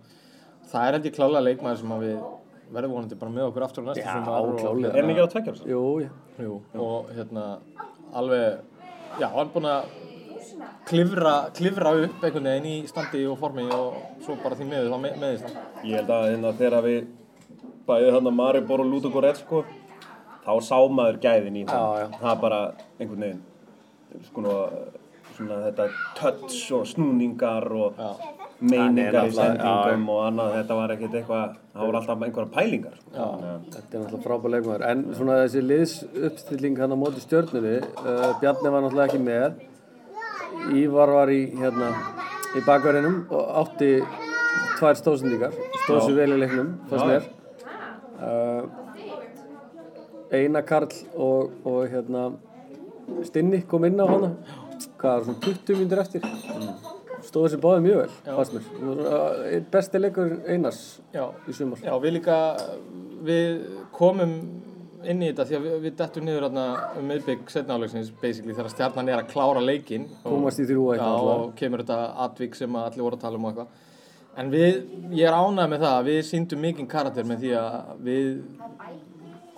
það 0.73 0.87
er 0.87 0.97
held 0.97 1.09
ég 1.11 1.17
klálega 1.19 1.45
leikmaður 1.45 1.83
sem 1.83 1.95
að 1.97 2.07
við 2.07 2.17
verðum 2.73 2.97
vonandi 2.97 3.19
bara 3.21 3.35
með 3.35 3.49
okkur 3.51 3.67
aftur 3.67 3.85
og, 3.85 3.93
er? 5.53 5.61
Jú, 5.69 5.83
já. 6.01 6.11
Jú, 6.41 6.59
og 6.81 7.13
hérna 7.13 7.47
alveg, 8.17 8.63
já, 9.21 9.27
hann 9.27 9.45
er 9.45 9.53
búin 9.53 9.69
að 9.69 9.93
klifra, 10.89 11.35
klifra 11.57 11.93
upp 12.05 12.25
einhvern 12.25 12.49
veginn 12.51 12.71
í 12.71 12.77
standi 12.91 13.25
og 13.31 13.39
formi 13.41 13.67
og 13.73 14.23
svo 14.25 14.37
bara 14.43 14.59
því 14.59 14.69
meður 14.71 14.95
þá 14.95 15.03
me, 15.05 15.13
meðist 15.23 15.49
hann 15.49 15.87
Ég 15.89 16.01
held 16.01 16.11
að 16.15 16.29
hérna 16.31 16.55
þegar 16.59 16.87
við 16.87 17.07
bæðið 17.89 18.17
hann 18.17 18.31
að 18.31 18.37
Maribor 18.39 18.83
og 18.85 18.91
Ludogorets 18.91 19.43
sko, 19.45 19.63
þá 20.45 20.53
sá 20.65 20.77
maður 20.91 21.21
gæðin 21.23 21.63
í 21.63 21.65
það. 21.69 21.87
Já, 21.87 22.03
já. 22.03 22.21
Það 22.21 22.35
er 22.35 22.43
bara 22.45 22.61
einhvern 22.99 23.25
veginn, 23.27 23.43
sko, 24.29 24.61
svona 25.33 25.59
þetta 25.67 25.89
touch 26.19 26.61
og 26.77 26.87
snúningar 26.91 27.67
og 27.73 27.99
Já. 27.99 28.11
meiningar 28.61 29.27
í 29.27 29.35
sendingum 29.35 30.07
og 30.15 30.23
annað. 30.29 30.55
Þetta 30.61 30.79
var 30.79 30.95
ekkert 30.95 31.19
eitthvað, 31.21 31.59
það 31.73 31.89
voru 31.89 32.01
alltaf 32.01 32.25
einhverja 32.29 32.55
pælingar. 32.57 32.97
Sko. 33.01 33.11
Já. 33.17 33.57
Þetta 33.75 33.99
er 33.99 34.05
náttúrulega 34.05 34.25
frábær 34.29 34.55
leikmaður. 34.57 34.87
En 34.93 35.05
svona 35.19 35.41
þessi 35.43 35.65
liðsuppstilling 35.67 36.81
hann 36.83 36.95
á 36.95 36.99
móti 37.03 37.25
stjörnunni, 37.25 37.77
uh, 38.05 38.33
Bjarni 38.43 38.75
var 38.75 38.87
náttúrulega 38.87 39.11
ekki 39.11 39.23
með. 39.27 39.63
Ívar 40.71 41.11
var 41.11 41.31
í, 41.33 41.41
hérna, 41.59 41.89
í 42.55 42.63
bakverðinum 42.67 43.19
og 43.35 43.49
átti 43.63 43.91
tvær 44.79 44.99
stóðsendingar. 45.01 45.57
Stóð 45.83 46.01
sér 46.07 46.19
vel 46.21 46.37
í 46.37 46.41
leiknum, 46.43 46.73
fannst 46.91 47.09
mér. 47.11 47.29
Uh, 48.23 48.63
Einar 50.33 50.65
Karl 50.69 50.89
og, 51.19 51.53
og 51.69 51.83
hérna, 51.93 52.31
Stinni 53.27 53.63
kom 53.69 53.85
inn 53.89 54.01
á 54.01 54.07
hana. 54.07 54.33
Hvað 55.03 55.13
var 55.13 55.27
svona 55.27 55.43
20 55.45 55.81
mínútur 55.81 56.03
eftir? 56.03 56.27
Stóð 57.27 57.53
sér 57.53 57.63
báði 57.63 57.85
mjög 57.89 58.03
vel, 58.05 58.13
fannst 58.29 58.57
mér. 58.57 58.65
Uh, 58.83 59.59
Besti 59.73 60.01
leikur 60.01 60.37
Einars 60.47 60.83
Já, 61.15 61.27
í 61.47 61.57
sumar. 61.57 61.83
Já, 61.83 61.95
við 62.03 62.21
líka, 62.21 62.39
við 63.27 63.67
komum 63.95 64.39
inn 65.11 65.23
í 65.23 65.29
þetta 65.31 65.47
því 65.49 65.57
að 65.59 65.65
við, 65.67 65.77
við 65.87 65.95
dettum 66.01 66.27
niður 66.27 66.47
hérna 66.47 66.65
um 67.01 67.07
miðbygg 67.11 67.53
setnáleiksins 67.53 68.11
basically 68.23 68.55
þegar 68.57 68.73
stjarnan 68.75 69.09
er 69.13 69.23
að 69.23 69.31
klára 69.33 69.63
leikinn 69.65 70.09
og, 70.23 70.29
Komast 70.29 70.63
í 70.63 70.67
þrjú 70.69 70.89
eitt 70.95 71.03
náttúrulega. 71.03 71.47
og 71.47 71.55
kemur 71.59 71.83
þetta 71.85 71.99
atvik 72.27 72.59
sem 72.59 72.77
allir 72.83 73.07
voru 73.07 73.19
að 73.19 73.25
tala 73.27 73.41
um 73.41 73.49
og 73.49 73.53
eitthvað. 73.53 73.89
En 74.43 74.49
við, 74.53 74.79
ég 75.13 75.29
er 75.29 75.35
ánægð 75.37 75.73
með 75.75 75.83
það 75.85 75.97
að 75.99 76.07
við 76.09 76.21
síndum 76.31 76.63
mikinn 76.65 76.89
karakter 76.89 77.27
með 77.29 77.43
því 77.45 77.51
að 77.61 77.75
við 78.07 78.29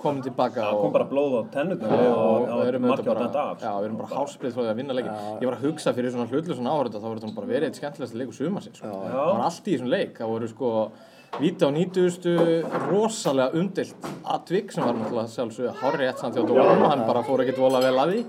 komum 0.05 0.21
tilbaka 0.25 0.61
Það 0.61 0.79
kom 0.83 0.93
bara 0.93 1.07
blóð 1.09 1.35
á 1.39 1.43
tennutnar 1.55 1.93
og, 1.95 2.03
og, 2.05 2.17
og, 2.19 2.49
og, 2.59 2.63
erum 2.69 2.85
og 2.85 2.91
auðvitað 2.91 3.07
margir 3.07 3.15
á 3.15 3.23
þetta 3.25 3.45
af. 3.45 3.63
já, 3.65 3.71
við 3.79 3.87
erum 3.89 4.01
bara 4.03 4.19
hásplið 4.19 4.53
frá 4.57 4.63
því 4.65 4.73
að 4.73 4.81
vinna 4.83 4.97
leikin 4.99 5.15
ég 5.41 5.49
var 5.49 5.57
að 5.57 5.65
hugsa 5.69 5.95
fyrir 5.97 6.13
svona 6.13 6.27
hlutlu 6.33 6.57
svona 6.59 6.75
áhörða 6.75 7.01
þá 7.01 7.07
verður 7.07 7.23
þetta 7.25 7.39
bara 7.39 7.51
verið 7.55 7.69
eitt 7.71 7.79
skemmtilegast 7.81 8.19
leikur 8.21 8.37
sumarsins 8.37 8.83
það 11.35 11.41
það 11.41 11.43
víti 11.43 11.67
á 11.67 11.71
90. 11.75 12.63
rosalega 12.91 13.59
umdilt 13.59 14.09
atvik 14.25 14.73
sem 14.73 14.85
var 14.85 14.95
náttúrulega 14.95 15.29
sjálfsög 15.29 15.77
hárri 15.81 16.07
ett 16.07 16.19
samt 16.19 16.37
hjá 16.37 16.47
Dórum 16.47 16.85
hann 16.87 17.07
bara 17.07 17.23
fór 17.23 17.43
ekkert 17.43 17.59
vola 17.59 17.81
vel 17.81 17.99
að 17.99 18.13
því. 18.13 18.25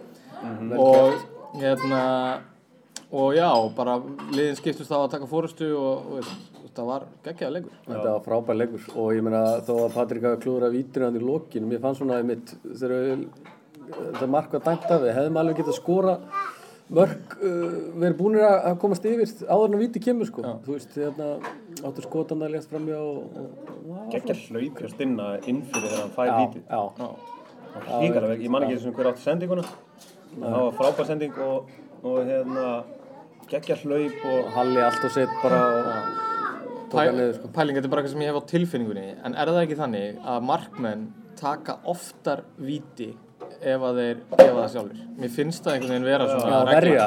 Og 0.77 1.13
hérna 1.61 2.01
og 3.11 3.35
já, 3.35 3.49
bara 3.75 4.01
liðin 4.33 4.57
skiptust 4.57 4.89
þá 4.89 4.97
að 5.03 5.11
taka 5.11 5.29
fórustu 5.29 5.69
og, 5.77 6.17
og 6.17 6.69
það 6.75 6.85
var 6.89 7.05
geggjaða 7.23 7.53
leikur. 7.53 7.77
Þetta 7.85 8.09
var 8.09 8.23
frábær 8.25 8.59
leikur. 8.59 8.87
Og 8.95 9.13
ég 9.15 9.23
meina 9.23 9.43
þó 9.63 9.73
að 9.85 9.95
Patrik 9.95 10.25
hafi 10.25 10.41
klúður 10.43 10.67
að 10.67 10.77
vítinu 10.79 11.05
hann 11.05 11.19
í 11.19 11.23
lokinu, 11.23 11.69
mér 11.69 11.83
fannst 11.83 12.01
svona 12.01 12.19
einmitt 12.19 12.55
þegar 12.65 13.05
við, 13.05 13.25
þetta 13.93 14.31
mark 14.33 14.57
var 14.57 14.65
dæmt 14.65 14.89
af 14.89 15.05
við, 15.05 15.15
hefðum 15.19 15.41
alveg 15.41 15.61
getað 15.61 15.77
skora 15.79 16.17
mörg, 16.93 17.37
uh, 17.39 17.77
verið 17.97 18.17
búinir 18.19 18.45
að 18.45 18.75
komast 18.81 19.05
yfir 19.09 19.31
áður 19.47 19.69
en 19.69 19.77
að 19.77 19.85
víti 19.85 20.01
kemur 20.05 20.29
sko, 20.29 20.43
þú 20.65 20.75
veist, 20.75 20.97
hérna 20.99 21.29
áttu 21.81 22.05
skotan 22.05 22.43
að 22.45 22.57
lést 22.57 22.69
framjá 22.73 22.99
og, 22.99 23.39
og, 23.41 23.71
og 23.85 24.11
Gekkja 24.13 24.35
hlaup 24.43 24.83
hjá 24.83 24.91
Stinna 24.93 25.31
inn 25.49 25.63
fyrir 25.69 25.89
þegar 25.89 26.03
hann 26.03 26.13
fær 26.17 26.29
já, 26.29 26.35
vítið. 26.43 26.67
já, 26.69 27.09
Híkarlega, 27.75 28.37
ég 28.39 28.53
man 28.53 28.65
ekki 28.67 28.77
þessum 28.77 28.93
hver 28.95 29.09
átti 29.11 29.25
sendinguna. 29.25 29.65
Það 30.35 30.53
var 30.61 30.77
frábær 30.77 31.09
sending 31.09 31.41
og, 31.43 31.73
og 32.05 32.21
hérna 32.29 32.69
gekkja 33.49 33.79
hlaup 33.83 34.23
og 34.31 34.53
Halli 34.55 34.85
allt 34.85 35.03
og 35.05 35.11
sett 35.13 35.35
bara 35.41 35.59
og 36.95 37.17
niður 37.17 37.35
sko. 37.39 37.51
Pæling, 37.51 37.77
þetta 37.77 37.89
er 37.89 37.91
bara 37.91 38.01
eitthvað 38.03 38.13
sem 38.13 38.23
ég 38.23 38.31
hef 38.31 38.39
á 38.39 38.49
tilfinningunni. 38.51 39.05
En 39.25 39.35
er 39.35 39.51
það 39.51 39.61
ekki 39.65 39.77
þannig 39.81 40.19
að 40.31 40.47
markmenn 40.49 41.05
taka 41.39 41.79
oftar 41.91 42.45
víti 42.61 43.11
ef 43.61 43.83
að 43.89 43.99
þeir 44.01 44.17
gefa 44.37 44.55
það 44.55 44.71
sjálfur 44.73 45.03
mér 45.19 45.31
finnst 45.35 45.63
það 45.65 45.75
einhvern 45.75 45.93
veginn 45.93 46.07
vera 46.09 46.25
svona 46.31 46.57
regla. 46.69 46.73
verja, 46.75 47.05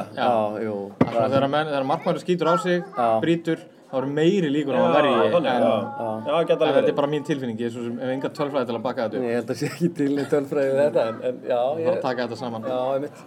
Það 1.09 1.35
er 1.39 1.49
þegar, 1.69 1.87
markmennur 1.91 2.23
skýtur 2.23 2.51
á 2.53 2.55
sig 2.63 2.79
Já. 2.83 3.09
brýtur, 3.23 3.65
þá 3.91 3.97
eru 4.01 4.11
meiri 4.19 4.51
líkur 4.53 4.77
á 4.77 4.81
að 4.85 4.97
verji 4.99 5.13
Já, 5.15 5.23
en, 5.23 5.67
en 6.29 6.49
þetta 6.49 6.85
er 6.85 6.97
bara 7.01 7.11
mín 7.13 7.27
tilfinning 7.27 7.61
ég 7.61 7.71
er 7.71 7.75
svo 7.75 7.85
sem 7.87 7.99
ef 7.99 8.13
enga 8.15 8.31
tölfræði 8.39 8.71
til 8.71 8.77
að 8.79 8.85
baka 8.85 9.09
þetta 9.09 9.19
upp. 9.19 9.27
Ég 9.29 9.39
held 9.39 9.53
að 9.55 9.61
sé 9.63 9.71
ekki 9.73 9.91
til 9.99 10.13
tölfræði 10.33 10.71
við 10.73 10.81
þetta 10.85 11.07
en, 11.09 11.21
en 11.31 11.43
já, 11.49 11.61
þá 11.79 11.83
ég, 11.85 12.01
taka 12.05 12.27
þetta 12.27 12.41
saman. 12.43 12.69
Já, 12.69 12.79
einmitt. 12.95 13.27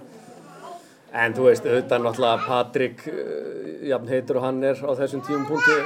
En 1.11 1.33
þú 1.35 1.49
veist, 1.49 1.65
auðvitað 1.67 2.05
náttúrulega 2.05 2.45
Patrik, 2.47 3.03
uh, 3.11 3.85
jafn 3.91 4.13
heitur 4.13 4.39
og 4.39 4.45
hann 4.47 4.63
er 4.63 4.79
á 4.79 4.91
þessum 5.01 5.25
tíum 5.27 5.43
punkti. 5.49 5.77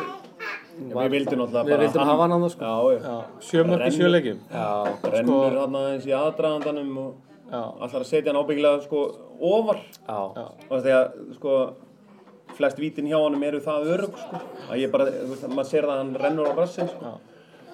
Við 0.75 1.11
vildum 1.13 1.41
Við 1.45 1.53
bara 1.55 1.77
vildum 1.83 2.09
hafa 2.09 2.21
hann 2.25 2.35
annars 2.35 2.55
sko. 2.57 2.65
Já, 2.65 2.95
já. 2.95 2.99
Já, 3.05 3.15
sjö 3.47 3.63
mörg 3.69 3.85
í 3.87 3.91
sjö 3.95 4.09
leikjum 4.11 4.39
Já, 4.51 4.65
Rennur 5.13 5.57
hann 5.61 5.77
aðeins 5.79 6.07
í 6.09 6.13
aðdragandanum 6.17 6.97
og 7.03 7.13
allar 7.55 8.01
að 8.01 8.09
setja 8.09 8.33
hann 8.33 8.41
ábyggilega 8.41 8.81
sko 8.83 9.03
ofar. 9.39 9.79
já, 10.07 10.19
Og 10.69 10.81
því 10.83 10.95
að 10.97 11.05
sko 11.37 11.53
flest 12.55 12.79
vítin 12.79 13.07
hjá 13.07 13.17
honum 13.19 13.43
eru 13.43 13.59
það 13.63 13.87
örug 13.95 14.19
sko. 14.19 14.41
að 14.69 14.81
ég 14.83 14.91
bara, 14.91 15.05
þú 15.11 15.31
veist, 15.31 15.47
maður 15.47 15.71
sér 15.71 15.87
það 15.87 15.95
að 15.95 16.03
hann 16.03 16.13
rennur 16.25 16.51
á 16.51 16.53
rassin 16.59 16.91
sko. 16.91 17.15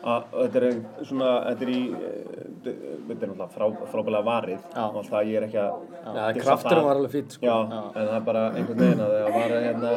að 0.02 0.24
þetta 0.38 0.62
er 0.62 0.78
svona, 1.06 1.32
þetta 1.50 1.66
er 1.68 1.72
í 1.74 1.82
eh, 1.92 2.72
þetta 3.10 3.26
er 3.26 3.30
náttúrulega 3.34 3.50
frá, 3.54 3.66
frábælega 3.92 4.26
varið 4.26 4.58
Já. 4.58 4.82
og 4.88 4.96
alltaf 5.02 5.28
ég 5.30 5.38
er 5.38 5.46
ekki 5.50 5.60
að 5.62 5.72
Já, 6.02 6.42
það. 6.42 6.82
var 6.86 6.96
alveg 6.96 7.12
fýtt 7.18 7.38
sko. 7.38 7.46
Já, 7.46 7.58
en 7.62 8.08
það 8.08 8.16
er 8.18 8.26
bara 8.32 8.44
einhvern 8.56 8.82
veginn 8.86 9.06
að 9.06 9.14
það 9.18 9.38
var 9.38 9.56
hérna 9.68 9.94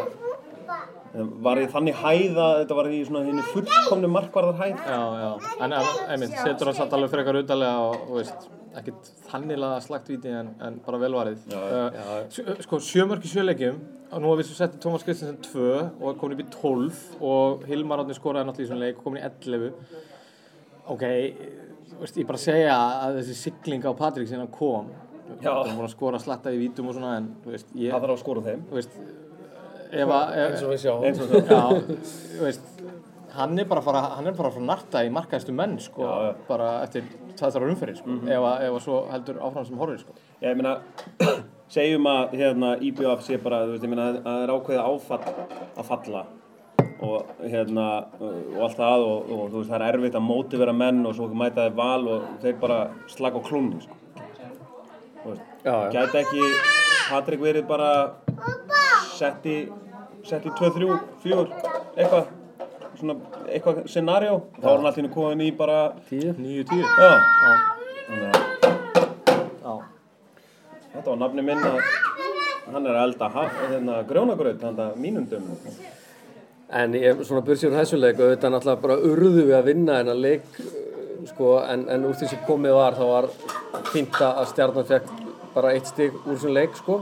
var 1.15 1.61
í 1.63 1.67
þannig 1.71 1.95
hæð 2.01 2.39
að 2.43 2.53
þetta 2.61 2.77
var 2.81 2.89
í 2.91 3.01
svona 3.07 3.25
henni 3.29 3.43
fullkomnu 3.53 4.09
markvarðar 4.11 4.57
hæð 4.59 4.81
Já, 4.83 5.01
já, 5.23 5.31
en 5.67 5.75
einmitt, 5.79 6.33
setur 6.41 6.71
hann 6.71 6.79
satt 6.81 6.97
alveg 6.97 7.13
frekar 7.13 7.39
utalega 7.39 7.85
og, 7.87 8.01
og 8.09 8.17
veist, 8.19 8.49
ekkert 8.75 9.11
þannilega 9.31 9.77
slagt 9.85 10.09
víti 10.11 10.33
en, 10.35 10.49
en 10.67 10.81
bara 10.83 10.99
velvarið. 11.05 11.45
Uh, 11.55 12.25
sjö- 12.35 12.57
sko, 12.67 12.81
sjömörk 12.83 13.23
í 13.23 13.31
sjöleikjum, 13.31 13.77
og 14.11 14.25
nú 14.25 14.33
har 14.33 14.41
við 14.41 14.49
svo 14.49 14.57
settið 14.59 14.83
Tómas 14.83 15.05
Kristensen 15.07 15.39
2 15.47 15.69
og 16.03 16.19
komin 16.19 16.35
upp 16.35 16.43
í 16.43 16.49
12 16.57 17.23
og 17.31 17.63
Hilmar 17.71 18.03
Átni 18.03 18.17
skoraði 18.19 18.49
náttúrulega 18.51 18.67
í 18.67 18.73
svona 18.73 18.83
leik 18.89 18.99
og 18.99 19.07
komin 19.07 19.23
í 19.23 19.27
11. 19.29 19.71
Ok, 20.91 21.05
veist, 22.01 22.19
ég 22.19 22.27
bara 22.29 22.41
segja 22.43 22.75
að 23.07 23.21
þessi 23.21 23.37
sigling 23.45 23.87
á 23.87 23.95
Patrik 23.97 24.27
sem 24.29 24.43
hann 24.43 24.51
kom, 24.53 24.91
Já. 25.39 25.53
hann 25.55 25.77
búin 25.79 25.87
að 25.87 25.95
skora 25.95 26.19
slatta 26.21 26.51
í 26.53 26.59
vítum 26.61 26.91
og 26.91 26.99
svona 26.99 27.15
en, 27.21 27.31
veist, 27.47 27.71
ég, 27.79 27.95
það 27.95 28.03
þarf 28.09 28.17
að 28.17 28.25
skora 28.27 28.43
þeim 28.49 28.67
veist, 28.75 28.99
ef 30.03 30.13
að, 30.19 30.37
eins 30.45 30.63
og 30.67 30.71
við 30.75 30.81
sjáum 30.85 31.05
eins 31.09 31.21
og 31.25 31.33
það 31.33 31.51
Já, 31.55 31.63
þú 32.35 32.45
veist, 32.47 32.71
hann 33.35 33.59
er 33.59 33.67
bara 33.71 33.81
að 33.83 33.89
fara, 33.89 34.03
hann 34.19 34.29
er 34.31 34.37
bara 34.39 34.51
að 34.51 34.57
fara 34.57 34.65
að 34.65 34.69
narta 34.71 35.03
í 35.07 35.11
markaðistu 35.15 35.55
menn, 35.59 35.77
sko, 35.83 36.05
Já, 36.07 36.15
já. 36.29 36.33
bara 36.49 36.69
eftir 36.85 37.09
tæðþára 37.39 37.71
umferðir, 37.73 37.99
sko, 38.03 38.19
ef, 38.29 38.47
að, 38.51 38.63
ef 38.69 38.77
að 38.79 38.85
svo 38.85 39.01
heldur 39.11 39.41
áfram 39.49 39.67
sem 39.67 39.81
horfir, 39.83 40.05
sko. 40.05 40.15
Já, 40.39 40.47
ég 40.53 40.61
meina, 40.61 40.75
segjum 41.75 42.07
að 42.13 42.37
hérna, 42.39 42.71
IBF 42.91 43.25
sé 43.27 43.39
bara, 43.43 43.65
þú 43.67 43.75
veist, 43.75 43.87
ég 43.89 43.93
meina, 43.95 44.07
að 44.13 44.21
það 44.29 44.45
er 44.47 44.55
ákveðið 44.55 44.87
áfall 44.87 45.21
að 45.83 45.89
falla 45.91 46.25
og 47.05 47.33
hérna, 47.43 47.87
og 48.23 48.61
allt 48.65 48.79
það 48.79 49.03
og, 49.09 49.33
og 49.35 49.43
þú 49.51 49.59
veist, 49.59 49.71
það 49.73 49.77
er 49.81 49.87
erfitt 49.99 50.15
að 50.21 50.25
mótivera 50.29 50.73
menn 50.79 51.03
og 51.11 51.17
svo 51.19 51.27
mæta 51.37 51.65
þeir 51.67 51.75
val 51.81 52.07
og 52.15 52.29
þeir 52.45 52.55
bara 52.63 52.79
slaka 53.13 53.43
á 53.43 53.47
klúnni, 53.51 53.83
sko. 53.83 53.99
Þú 55.25 55.33
veist, 55.33 55.43
Já, 55.65 55.75
já. 55.75 55.91
gæti 55.97 56.21
ekki 56.23 56.47
Patrik 57.11 57.41
verið 57.43 57.67
bara 57.69 57.91
sett 59.19 59.45
í, 59.49 59.57
sett 60.29 60.47
í 60.49 60.53
2, 60.59 60.71
3, 60.79 60.99
4, 61.25 61.45
eitthvað, 61.97 62.29
svona, 63.01 63.17
eitthvað 63.49 63.81
scenario, 63.91 64.39
þá 64.59 64.65
er 64.69 64.77
hann 64.79 64.89
alltaf 64.91 65.11
komin 65.15 65.43
í 65.45 65.51
bara, 65.57 65.81
tíu. 66.09 66.35
já, 66.81 67.11
Já, 67.45 67.55
þannig 68.07 68.29
að 68.29 68.39
já. 69.65 69.75
Þetta 70.95 71.09
var 71.11 71.19
nafni 71.25 71.45
minn 71.45 71.65
að 71.65 71.81
hann 72.73 72.87
er 72.89 72.97
að 72.97 73.03
elda 73.09 73.29
hérna, 73.35 73.99
grjónagraut 74.09 74.63
handa 74.65 74.89
mínum 74.97 75.27
dömum. 75.29 75.59
En 76.75 76.95
ég, 76.97 77.21
svona 77.27 77.45
bursið 77.45 77.71
úr 77.71 77.77
þessu 77.83 77.99
leik, 78.01 78.19
auðvitað 78.19 78.55
náttúrulega 78.55 78.83
bara 78.87 78.97
urðu 79.11 79.45
við 79.45 79.53
að 79.59 79.69
vinna 79.69 79.99
þennan 80.01 80.23
leik, 80.25 80.47
uh, 80.63 81.27
sko, 81.29 81.51
en, 81.69 81.85
en 81.93 82.07
úr 82.09 82.17
því 82.19 82.31
sem 82.33 82.41
komið 82.49 82.79
var, 82.79 82.97
þá 82.97 83.05
var 83.11 83.29
fínt 83.93 84.17
að 84.25 84.49
stjarnan 84.55 84.89
fekk 84.89 85.13
bara 85.55 85.75
eitt 85.77 85.91
stig 85.93 86.17
úr 86.25 86.33
þessum 86.33 86.57
leik, 86.57 86.81
sko. 86.81 86.99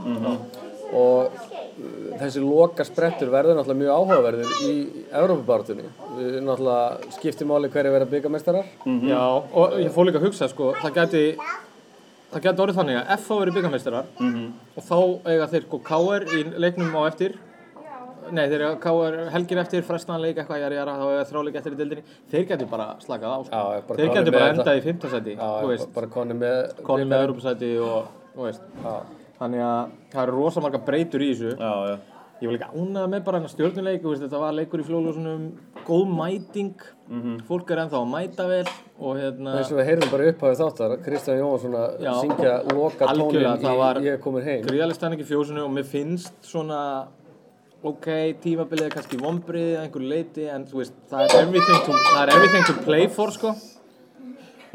Og 0.93 1.33
uh, 1.33 2.07
þessi 2.21 2.41
loka 2.43 2.85
sprettur 2.85 3.31
verður 3.33 3.57
náttúrulega 3.57 3.81
mjög 3.81 3.93
áhugaverður 3.97 4.55
í 4.67 4.73
Evrópubártunni. 5.09 5.85
Við 6.19 6.39
náttúrulega 6.45 7.13
skiptum 7.17 7.49
máli 7.53 7.71
hverju 7.73 7.93
verða 7.95 8.09
byggamestarar. 8.11 8.67
Já, 9.09 9.23
og 9.23 9.77
ég 9.81 9.93
fór 9.95 10.09
líka 10.09 10.21
að 10.21 10.27
hugsa, 10.29 10.49
sko, 10.51 10.73
það 10.81 10.99
gæti, 10.99 11.23
það 12.33 12.45
gæti 12.45 12.63
orðið 12.67 12.77
þannig 12.81 12.99
að 12.99 13.15
FH 13.17 13.39
verið 13.39 13.57
byggameistarar 13.57 14.11
og 14.77 14.85
þá 14.91 14.99
eiga 15.31 15.49
þeir, 15.55 15.65
sko, 15.69 15.81
KR 15.89 16.27
í 16.37 16.43
leiknum 16.67 16.93
á 16.93 17.01
eftir, 17.07 17.35
nei, 18.33 18.45
þeir 18.51 18.65
eiga 18.67 18.75
KR 18.83 19.17
helgir 19.33 19.63
eftir, 19.63 19.83
frestaðan 19.87 20.23
leik 20.23 20.37
eitthvað, 20.41 20.61
jara, 20.63 20.77
jara, 20.81 20.95
þá 20.99 21.05
eiga 21.09 21.25
þráleik 21.31 21.57
eftir 21.59 21.75
í 21.75 21.81
dildinni, 21.81 22.05
þeir 22.31 22.45
gæti 22.51 22.69
bara 22.69 22.87
slakað 23.03 23.33
á, 23.33 23.37
sko. 23.47 23.63
Já, 23.63 23.83
bara 23.89 23.99
þeir 23.99 24.13
með 24.13 24.31
bara 24.37 24.51
endað 24.53 24.79
í 24.79 24.85
fimmtasæti, 24.87 25.35
Já, 25.39 25.49
þú 25.57 25.73
veist. 25.73 25.91
bara 25.97 26.13
konni 26.13 26.37
með... 26.37 26.61
með 27.03 27.19
Europasæti 27.25 27.73
og, 27.83 28.13
veist, 28.39 28.65
þannig 29.43 29.67
að 29.67 29.93
það 30.15 30.25
eru 30.25 30.39
rosa 30.39 30.63
marga 30.65 30.83
breytur 30.87 31.23
í 31.23 31.29
þessu. 31.35 31.53
Já, 31.59 31.73
já. 31.91 31.95
Ég 32.43 32.49
var 32.49 32.55
líka 32.57 32.73
ánægð 32.75 33.05
með 33.07 33.21
bara 33.23 33.39
stjórnuleik, 33.47 34.05
þetta 34.19 34.39
var 34.41 34.55
leikur 34.57 34.81
í 34.81 34.83
flóðljósunum, 34.83 35.43
góð 35.87 36.09
mæting, 36.11 36.81
fólk 37.47 37.69
er 37.71 37.81
ennþá 37.85 37.99
að 38.01 38.09
mæta 38.11 38.47
vel 38.49 38.65
og 38.99 39.19
hérna, 39.19 39.53
eins 39.61 39.69
og 39.71 39.77
við 39.79 39.87
heyrðum 39.87 40.11
bara 40.11 40.25
upphafið 40.31 40.59
þáttar 40.59 40.95
Kristján 41.05 41.39
Jónsson 41.39 41.77
að 41.79 42.03
syngja 42.19 42.55
loka 42.73 43.07
tónin 43.13 43.45
í 43.47 44.07
Ég 44.07 44.17
er 44.17 44.19
komin 44.23 44.43
heim 44.43 44.65
gríðarlega 44.65 44.97
stæning 44.97 45.23
í 45.23 45.27
fjósinu 45.29 45.63
og 45.63 45.71
mér 45.77 45.87
finnst 45.87 46.35
svona, 46.49 46.81
ok, 47.79 48.09
tímabilið 48.43 48.89
er 48.89 48.97
kannski 48.97 49.21
vombriðið 49.21 49.77
að 49.77 49.85
einhverju 49.85 50.11
leiti, 50.11 50.49
en 50.51 50.67
þú 50.67 50.81
veist, 50.81 50.99
það 51.13 51.29
er 51.29 51.37
everything 51.45 51.87
to, 51.87 52.01
er 52.17 52.33
everything 52.33 52.67
to 52.67 52.75
play 52.83 53.07
for, 53.07 53.31
sko. 53.31 53.53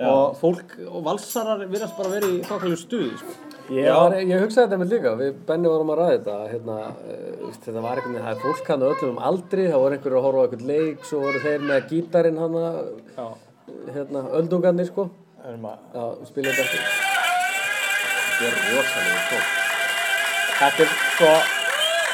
Og 0.08 0.40
fólk 0.40 0.78
og 0.86 1.04
valsarar 1.04 1.66
virðast 1.66 2.00
bara 2.00 2.16
verið 2.16 2.38
í 2.38 2.42
þokkalegu 2.48 2.80
stuði, 2.86 3.12
sko. 3.18 3.47
Ég, 3.68 3.84
Já. 3.84 3.92
var, 4.00 4.14
ég 4.16 4.40
hugsaði 4.40 4.64
þetta 4.64 4.76
með 4.80 4.92
líka, 4.94 5.10
við 5.18 5.34
Benni 5.48 5.68
vorum 5.68 5.90
að 5.92 5.98
ræða 6.00 6.12
þetta 6.14 6.36
hérna, 6.54 6.76
uh, 6.88 7.50
þetta 7.52 7.82
var 7.84 7.98
einhvern 7.98 8.14
veginn, 8.14 8.24
það 8.24 8.30
er 8.32 8.42
fólk 8.46 8.70
hann 8.72 8.84
öllum 8.88 9.10
um 9.12 9.18
aldri, 9.28 9.66
það 9.68 9.82
voru 9.82 9.98
einhverju 9.98 10.20
að 10.20 10.24
horfa 10.28 10.40
á 10.40 10.44
einhvern 10.46 10.70
leik 10.70 11.04
svo 11.04 11.20
voru 11.26 11.42
þeir 11.44 11.66
með 11.68 11.82
gítarinn 11.90 12.40
hann 12.40 12.56
Já, 13.18 13.26
hérna, 13.98 14.22
öldungarnir 14.40 14.88
sko 14.88 15.04
erum 15.44 15.66
að, 15.68 15.82
Já, 15.98 16.06
spila 16.30 16.54
þetta 16.56 16.64
eftir 16.64 16.80
Þetta 18.38 18.48
er 18.48 18.56
rosalega 18.78 19.20
tók. 19.28 19.52
þetta 20.58 20.82
er, 20.86 20.90
sko, 21.18 21.30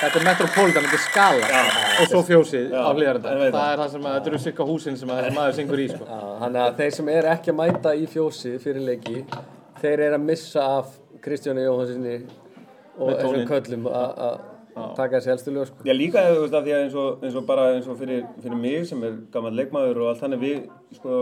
þetta 0.00 0.18
er 0.20 0.26
Metropolitan, 0.30 0.88
þetta 0.88 0.98
er 0.98 1.04
skala 1.04 1.62
og 2.00 2.10
svo 2.10 2.22
fjósið 2.26 2.72
á 2.74 2.88
hlýðarenda. 2.90 3.34
Það 3.54 3.70
er 3.74 3.82
það 3.82 3.90
sem 3.94 4.06
að, 4.08 4.14
þetta 4.18 4.30
eru 4.32 4.42
cirka 4.48 4.66
húsin 4.72 4.96
sem 4.98 5.12
að 5.14 5.20
þessi 5.22 5.36
maður 5.38 5.56
syngur 5.60 5.82
í, 5.84 5.88
sko. 5.92 6.08
Já, 6.08 6.20
Þannig 6.42 6.62
að 6.64 6.78
þeir 6.80 6.94
sem 6.98 7.10
er 7.14 7.28
ekki 7.34 7.52
að 7.52 7.58
mæta 7.60 7.92
í 7.94 8.06
fjósi 8.10 8.54
fyrir 8.64 8.86
leiki, 8.88 9.22
þeir 9.84 10.04
eru 10.08 10.18
að 10.18 10.24
missa 10.32 10.64
af 10.80 10.96
Kristjáni 11.24 11.64
Jóhansinni 11.64 12.16
og 12.98 13.14
þessum 13.18 13.46
köllum 13.48 13.86
að- 13.90 14.50
taka 14.96 15.18
þessi 15.20 15.30
helstu 15.30 15.52
lög 15.54 15.66
sko. 15.68 15.84
Já, 15.86 15.92
líka 15.94 16.22
þú 16.26 16.40
veist 16.42 16.54
af 16.58 16.64
því 16.64 16.72
að 16.74 16.82
eins 16.84 16.94
og, 16.98 17.22
eins 17.22 17.36
og 17.38 17.46
bara 17.46 17.68
eins 17.74 17.86
og 17.88 17.98
fyrir, 17.98 18.24
fyrir 18.42 18.56
mig 18.58 18.86
sem 18.88 19.02
er 19.06 19.12
gammal 19.32 19.52
leikmaður 19.54 20.00
og 20.02 20.08
allt 20.10 20.22
þannig 20.24 20.40
við, 20.42 20.64
sko, 20.98 21.18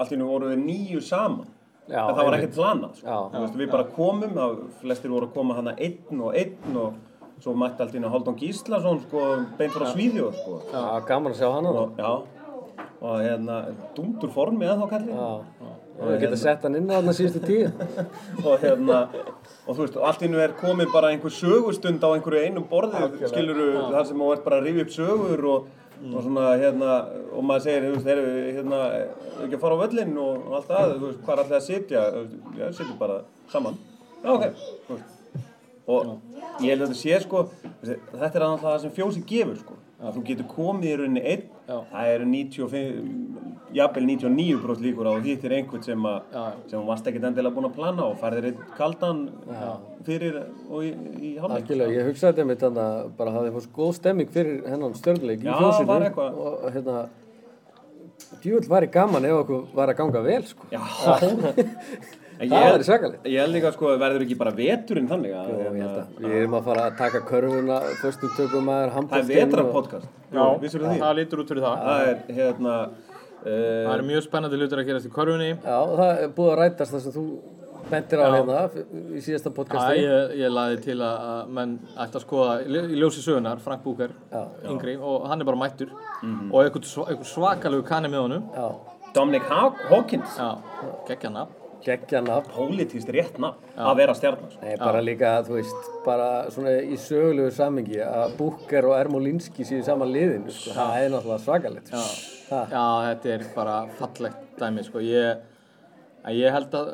allt 0.00 0.10
í 0.12 0.18
nú 0.18 0.26
vorum 0.30 0.50
við 0.50 0.64
nýju 0.64 1.02
saman. 1.06 1.46
Já, 1.90 2.02
en 2.08 2.14
það 2.14 2.24
var 2.26 2.36
ekkert 2.38 2.54
planað, 2.58 2.96
sko. 2.98 3.20
Veist, 3.34 3.54
við 3.58 3.70
bara 3.70 3.84
komum, 3.84 4.34
það, 4.34 4.58
flestir 4.82 5.10
voru 5.10 5.26
að 5.28 5.32
koma 5.34 5.54
hana 5.54 5.74
einn 5.78 6.20
og 6.20 6.34
einn 6.34 6.76
og 6.76 6.94
svo 7.40 7.54
mætti 7.56 7.80
allt 7.80 7.94
í 7.94 8.02
nú 8.02 8.10
Haldón 8.12 8.36
Gíslason, 8.38 9.00
sko, 9.08 9.24
beint 9.58 9.72
frá 9.72 9.86
Svíðjóð, 9.94 10.34
sko. 10.42 10.60
Já, 10.72 10.82
gaman 11.08 11.32
að 11.32 11.40
sjá 11.40 11.48
hann 11.54 11.66
Og, 11.66 11.96
já, 11.96 12.10
og 13.00 13.20
hérna, 13.24 13.58
dúndur 13.96 14.30
formi 14.34 14.66
að 14.68 14.82
þá 14.82 14.88
kallið. 14.90 15.20
Já, 15.20 15.68
við 16.00 16.16
getum 16.24 16.40
sett 16.40 16.64
hann 16.66 16.76
inn 16.76 16.88
á 16.92 16.96
þarna 16.98 17.14
síðustu 17.16 17.40
tíu. 17.46 17.68
og 18.46 18.54
hérna 18.60 18.98
og 19.66 19.76
þú 19.76 19.84
veist, 19.84 19.96
og 19.96 20.06
allt 20.08 20.24
nú 20.28 20.40
er 20.42 20.56
komið 20.60 20.92
bara 20.92 21.12
einhver 21.14 21.32
sögustund 21.32 22.04
á 22.04 22.08
einhverju 22.12 22.42
einum 22.44 22.66
borði 22.68 23.28
skiluru, 23.30 23.68
þar 23.94 24.08
sem 24.08 24.20
þú 24.20 24.32
ert 24.34 24.44
bara 24.46 24.60
að 24.60 24.68
rifja 24.68 24.86
upp 24.86 24.94
sögur 24.96 25.46
og, 25.54 25.70
og 26.10 26.18
svona 26.26 26.46
hérna 26.60 26.96
og 27.30 27.46
maður 27.48 27.66
segir, 27.66 27.86
þú 27.86 27.94
veist, 27.96 28.10
erum 28.14 28.28
við 28.34 28.50
hérna 28.58 28.80
ekki 29.46 29.56
að 29.56 29.62
fara 29.64 29.78
á 29.78 29.82
völlinn 29.84 30.16
og, 30.20 30.42
og 30.44 30.58
allt 30.58 30.72
það 30.72 30.92
þú 30.96 31.06
veist, 31.06 31.22
hvað 31.24 31.34
er 31.34 31.42
alltaf 31.44 31.58
að 31.60 31.68
sitja, 31.68 32.04
já, 32.60 32.66
sitjum 32.76 32.98
bara 33.00 33.20
saman, 33.52 33.80
já, 34.20 34.30
ok 34.34 34.44
þú 34.88 34.98
veist. 34.98 35.16
og 35.90 36.12
ég 36.64 36.74
held 36.74 36.84
að 36.84 36.90
þetta 36.90 37.00
sé 37.00 37.22
sko, 37.24 37.46
þetta 37.84 38.32
er 38.34 38.46
alltaf 38.48 38.66
það 38.68 38.82
sem 38.84 38.96
fjósi 39.00 39.24
gefur 39.28 39.60
sko, 39.60 39.78
að 40.00 40.16
þú 40.18 40.26
getur 40.32 40.50
komið 40.52 40.90
í 40.90 40.98
rauninni 41.00 41.24
einn, 41.32 41.48
Já. 41.48 41.59
Það 41.90 42.10
eru 42.14 42.26
95 42.30 42.90
jafnvel 43.76 44.06
99% 44.08 44.84
líkur 44.84 45.06
á 45.06 45.10
að 45.12 45.18
þú 45.20 45.30
hittir 45.30 45.54
einhvern 45.54 45.84
sem 45.86 46.06
að 46.10 46.34
Já. 46.34 46.44
sem 46.72 46.86
varst 46.90 47.10
ekkert 47.10 47.26
endilega 47.28 47.54
búinn 47.56 47.68
að 47.70 47.76
plana 47.78 48.06
og 48.08 48.18
færðir 48.20 48.48
einn 48.50 48.62
kaldan 48.78 49.22
fyrir 50.06 50.38
og 50.42 50.84
í, 50.84 50.90
í 50.90 51.32
hálfleik. 51.38 51.60
Algjörlega, 51.60 51.96
ég 51.98 52.10
hugsaði 52.10 52.46
þetta 52.50 52.60
þannig 52.66 52.84
að 52.84 53.10
bara 53.20 53.34
hafði 53.36 53.54
fórst 53.56 53.72
góð 53.76 53.92
stemming 54.00 54.32
fyrir 54.34 54.62
hennan 54.66 54.96
stjörnuleik 54.98 55.44
í 55.44 55.50
Já, 55.50 55.56
fjósinu 55.60 55.90
var 55.90 56.08
og 56.30 56.70
hérna 56.74 56.96
djúvill 58.40 58.70
væri 58.70 58.90
gaman 58.92 59.28
ef 59.28 59.42
okkur 59.44 59.68
var 59.74 59.92
að 59.92 60.00
ganga 60.00 60.24
vel 60.26 60.42
sko. 60.48 60.66
Já, 60.72 60.82
Það 62.40 62.72
væri 62.72 62.86
svakalegt. 62.88 63.26
Ég 63.28 63.40
held 63.44 63.52
líka 63.54 63.72
sko, 63.74 63.90
verður 64.00 64.22
ekki 64.24 64.36
bara 64.40 64.50
veturinn 64.56 65.08
þannig 65.10 65.34
að, 65.36 65.50
og 65.50 65.60
ég 65.60 65.66
held 65.66 65.76
hérna, 65.76 66.02
að 66.16 66.24
við 66.24 66.36
erum 66.40 66.54
að 66.56 66.64
fara 66.70 66.86
að 66.88 66.96
taka 67.02 67.20
körfuna 67.28 67.78
föstu 68.00 68.30
tökum 68.36 68.70
aðeir 68.72 68.80
það 68.80 68.86
er 68.88 68.94
handbóltinn 68.96 69.36
vetrarpodcast. 69.36 70.08
Já, 70.32 70.44
það 71.04 71.16
lítur 71.20 71.42
út 71.44 71.52
fyrir 71.52 71.64
það. 71.66 71.86
Það 71.90 72.08
er 72.08 72.36
hérna, 72.40 72.76
Það 73.40 73.86
uh, 73.88 73.94
eru 73.94 74.04
mjög 74.04 74.24
spennandi 74.26 74.56
hlutir 74.60 74.80
að 74.82 74.88
gerast 74.90 75.06
í 75.08 75.10
korfunni. 75.14 75.50
Já, 75.64 75.78
það 76.00 76.10
er 76.24 76.32
búið 76.36 76.50
að 76.52 76.58
rætast 76.60 76.92
það 76.92 77.04
sem 77.06 77.14
þú 77.14 77.22
bentir 77.90 78.20
á 78.20 78.24
hérna 78.30 78.58
í 79.16 79.22
síðasta 79.24 79.52
podcasti 79.56 80.02
ég, 80.04 80.34
ég 80.42 80.52
laði 80.52 80.76
til 80.84 80.96
að 81.00 81.22
að 81.30 81.54
menn 81.56 81.72
ætti 82.04 82.20
að 82.20 82.24
skoða 82.26 82.58
í 82.60 82.68
ljó- 82.74 82.84
í 82.92 82.98
ljósi 83.00 83.24
sögunar, 83.24 83.62
Frank 83.64 83.82
Búker, 83.84 84.12
yngri, 84.68 84.96
og 85.00 85.24
hann 85.28 85.40
er 85.40 85.48
bara 85.48 85.56
mættur 85.60 85.88
og 85.92 86.58
einhvern, 86.60 86.84
sva- 86.86 87.08
einhvern 87.08 87.30
svakalegu 87.32 87.86
kanni 87.88 88.12
með 88.12 88.26
honum. 88.26 88.44
Já, 88.54 88.68
Dominic 89.16 89.48
Haw- 89.48 89.80
Hawkins. 89.88 90.36
Geggja 91.08 91.32
nafn. 91.32 91.56
Geggja 91.84 92.20
nafn. 92.24 92.50
pólitíst 92.54 93.10
rétt 93.14 93.38
nafn 93.40 93.78
að 93.80 93.96
vera 94.00 94.14
stjarnar. 94.16 94.56
Nei, 94.62 94.74
bara 94.80 95.00
líka, 95.04 95.32
þú 95.46 95.56
veist, 95.56 95.90
bara 96.04 96.28
svona 96.52 96.76
í 96.80 96.98
sögulegu 97.00 97.52
samingi 97.56 98.00
að 98.04 98.34
Booker 98.38 98.88
og 98.90 98.96
Ermolinski 98.98 99.66
séu 99.68 99.80
í 99.80 99.86
sama 99.86 100.08
liðinu, 100.08 100.52
sko. 100.54 100.74
Það 100.76 101.04
er 101.04 101.14
náttúrulega 101.14 101.44
svakalegt. 101.44 101.92
Ha. 102.50 102.62
Já, 102.72 102.84
þetta 103.08 103.32
er 103.36 103.46
bara 103.54 103.76
fallegt 104.00 104.58
dæmi, 104.60 104.86
sko. 104.86 105.04
Ég, 105.04 105.44
að 106.24 106.40
ég 106.40 106.56
held 106.58 106.76
að, 106.80 106.90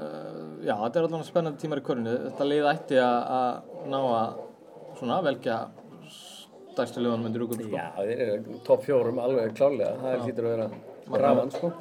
já, 0.66 0.74
þetta 0.74 1.00
er 1.00 1.08
allavega 1.08 1.30
spennandi 1.30 1.64
tímar 1.64 1.82
í 1.82 1.86
körunni. 1.86 2.18
Þetta 2.28 2.50
lið 2.50 2.70
ætti 2.72 3.00
að, 3.02 3.18
að 3.38 3.88
ná 3.94 4.00
að, 4.02 4.42
svona, 5.00 5.22
velja 5.26 5.62
stærstu 6.76 7.00
liðanum 7.02 7.30
undir 7.30 7.46
úkum, 7.46 7.64
sko. 7.64 7.72
Já, 7.74 7.88
þeir 7.96 8.26
eru 8.26 8.60
topp 8.66 8.84
fjórum 8.86 9.22
alveg 9.22 9.56
klálega. 9.56 9.96
Það 10.02 10.12
er 10.12 10.26
hlýtur 10.26 10.46
að 10.46 10.54
vera 10.56 10.68
grafan, 11.12 11.50
sko. 11.54 11.72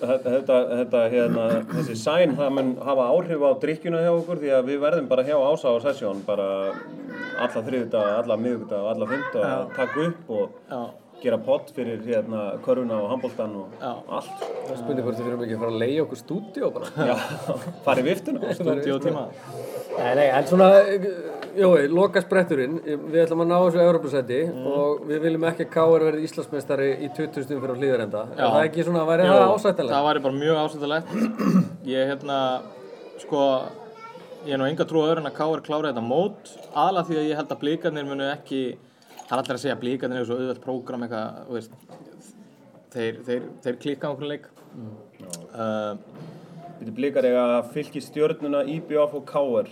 Þetta, 0.00 0.30
þetta, 0.32 0.58
þetta, 0.78 1.00
hérna, 1.12 1.42
þessi 1.74 1.94
sæn, 2.00 2.30
það 2.38 2.54
mun 2.56 2.70
hafa 2.86 3.08
áhrif 3.12 3.42
á 3.44 3.50
drikkjuna 3.60 3.98
hjá 4.00 4.12
okkur 4.14 4.38
því 4.40 4.52
að 4.56 4.70
við 4.70 4.78
verðum 4.86 5.10
bara 5.10 5.24
hjá 5.26 5.34
ása 5.36 5.74
á 5.74 5.76
sessjón 5.84 6.22
bara 6.24 6.46
alla 7.40 7.62
þriðudag, 7.66 8.08
alla 8.22 8.38
miðugudag, 8.40 8.86
alla 8.94 9.08
fymta 9.10 9.42
að 9.50 9.66
taka 9.76 10.06
upp 10.06 10.32
og 10.38 10.54
Já, 10.70 10.80
gera 11.20 11.38
pott 11.44 11.68
fyrir 11.76 12.00
hérna 12.06 12.46
köruna 12.64 12.96
og 13.02 13.10
handbóltan 13.12 13.52
og 13.60 13.74
Já. 13.76 13.90
allt. 14.08 14.46
Það 14.70 14.78
spurning 14.80 15.04
hvort 15.04 15.20
við 15.20 15.26
þurfum 15.28 15.44
ekki 15.44 15.58
að 15.58 15.64
fara 15.66 15.74
að 15.74 15.82
leiða 15.84 16.04
okkur 16.06 16.20
stúdíó 16.22 16.70
bara. 16.78 17.08
Já, 17.10 17.16
farið 17.90 18.08
viftuna. 18.08 18.54
stúdíu 18.56 18.94
og 18.96 19.04
tíma. 19.04 19.26
Nei, 19.98 20.14
nei, 20.16 20.26
en 20.30 20.48
svona, 20.48 20.70
jói, 21.56 21.88
loka 21.90 22.20
spretturinn, 22.24 22.78
við 22.84 23.18
ætlum 23.24 23.42
að 23.44 23.50
ná 23.50 23.56
þessu 23.56 23.80
Európusæti 23.84 24.38
og 24.70 25.04
við 25.08 25.22
viljum 25.24 25.46
ekki 25.50 25.66
að 25.66 25.72
K.R. 25.74 26.04
verði 26.06 26.26
Íslandsmeistari 26.28 26.88
í 26.92 27.10
20 27.16 27.44
stundum 27.46 27.62
fyrir 27.64 27.74
á 27.74 27.80
hlýðarenda. 27.80 28.22
Er 28.34 28.42
Já. 28.42 28.46
það 28.54 28.66
ekki 28.68 28.86
svona, 28.86 29.04
væri 29.08 29.26
Jú, 29.26 29.34
það 29.34 29.54
ásættilega? 29.54 29.94
Það 29.96 30.08
væri 30.08 30.22
bara 30.26 30.38
mjög 30.40 30.60
ásættilegt. 30.64 31.14
Ég, 31.90 32.12
hérna, 32.12 32.38
sko, 33.22 33.44
ég 34.46 34.56
er 34.56 34.62
nú 34.62 34.68
enga 34.70 34.88
trú 34.90 35.04
á 35.04 35.08
öðru 35.10 35.24
en 35.24 35.30
að 35.30 35.36
K.R. 35.40 35.64
klára 35.66 35.92
þetta 35.92 36.06
mót, 36.06 36.54
aðla 36.84 37.06
því 37.08 37.20
að 37.20 37.30
ég 37.30 37.40
held 37.40 37.54
að 37.54 37.62
blíkarnir 37.64 38.08
munu 38.10 38.28
ekki, 38.30 38.64
það 39.26 39.36
er 39.36 39.42
allir 39.44 39.58
að 39.58 39.62
segja 39.64 39.76
að 39.78 39.84
blíkarnir 39.84 40.22
er 40.22 40.28
svo 40.30 40.40
auðvelt 40.40 40.64
prógram 40.64 41.06
eitthvað, 41.06 41.40
veist, 41.54 41.78
þeir, 42.94 43.22
þeir, 43.28 43.48
þeir 43.64 43.80
á 43.80 44.08
einhvern 44.10 44.30
leik. 44.34 44.50
Uh, 45.50 46.28
Við 46.80 46.94
blikar 46.96 47.26
eiga 47.28 47.60
fylki 47.74 48.00
stjörnuna 48.00 48.62
IBF 48.72 49.12
og 49.18 49.26
KR 49.28 49.66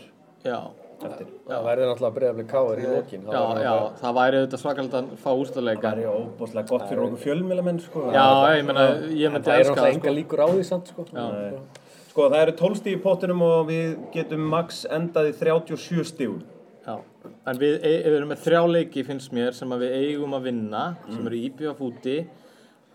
já, 0.45 0.59
eftir. 1.07 1.29
Það 1.49 1.67
væri 1.69 1.89
náttúrulega 1.89 2.17
breyðafli 2.19 2.45
K.R. 2.51 2.81
í 2.83 2.93
lokin. 2.93 3.27
já, 3.29 3.43
já, 3.63 3.73
það 4.01 4.17
væri 4.19 4.41
auðvitað 4.41 4.63
svakalega 4.63 5.01
að 5.01 5.11
fá 5.23 5.29
úrstæðleika. 5.33 5.85
Það 5.85 5.99
er 5.99 6.05
já 6.05 6.13
óbúslega 6.15 6.71
gott 6.73 6.87
fyrir 6.89 7.03
okkur 7.07 7.23
fjölmilamenn 7.25 7.81
sko. 7.85 8.05
Já, 8.15 8.27
ég 8.57 8.65
meina, 8.69 8.87
ég 9.09 9.35
myndi 9.35 9.49
Það 9.49 9.55
er 9.55 9.65
elska 9.65 9.75
náttúrulega 9.75 9.85
það, 9.85 9.99
enga 9.99 10.15
líkur 10.19 10.43
á 10.43 10.49
því 10.49 10.67
samt, 10.69 10.93
sko. 10.93 11.07
Nei. 11.15 11.59
Sko 12.09 12.29
það 12.33 12.45
eru 12.47 12.57
12 12.63 12.81
stíð 12.83 12.97
í 12.97 13.03
pottinum 13.05 13.45
og 13.47 13.69
við 13.69 13.95
getum 14.17 14.49
max 14.57 14.83
endað 14.91 15.31
í 15.31 15.37
37 15.39 16.09
stíðum. 16.13 16.43
Já, 16.89 16.95
en 17.45 17.59
við, 17.61 17.75
e- 17.85 18.03
við 18.07 18.15
erum 18.17 18.31
með 18.33 18.45
þrjá 18.47 18.61
leiki 18.73 19.05
finnst 19.05 19.33
mér 19.37 19.57
sem 19.57 19.73
að 19.75 19.85
við 19.85 19.97
eigum 19.99 20.37
að 20.39 20.47
vinna 20.49 20.85
sem 21.05 21.27
eru 21.29 21.41
IBF 21.49 21.83
úti 21.85 22.15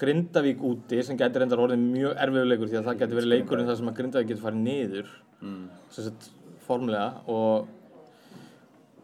Grindavík 0.02 0.64
úti 0.66 1.04
sem 1.06 1.18
getur 1.20 1.44
reyndar 1.44 1.62
orðið 1.62 1.84
mjög 1.84 2.16
erfiður 2.26 2.50
leikur 2.50 2.72
því 2.72 2.80
að 2.80 2.88
það 2.88 3.00
getur 3.02 3.20
verið 3.20 3.32
leikurinn 3.36 3.70
þar 3.70 3.78
sem 3.80 3.92
að 3.92 3.98
Grindavík 4.00 4.30
getur 4.32 4.44
farið 4.48 4.64
niður 4.64 5.12
mm. 5.44 5.62
sem 5.94 6.08
sett 6.08 6.30
formulega 6.66 7.22
og 7.30 7.68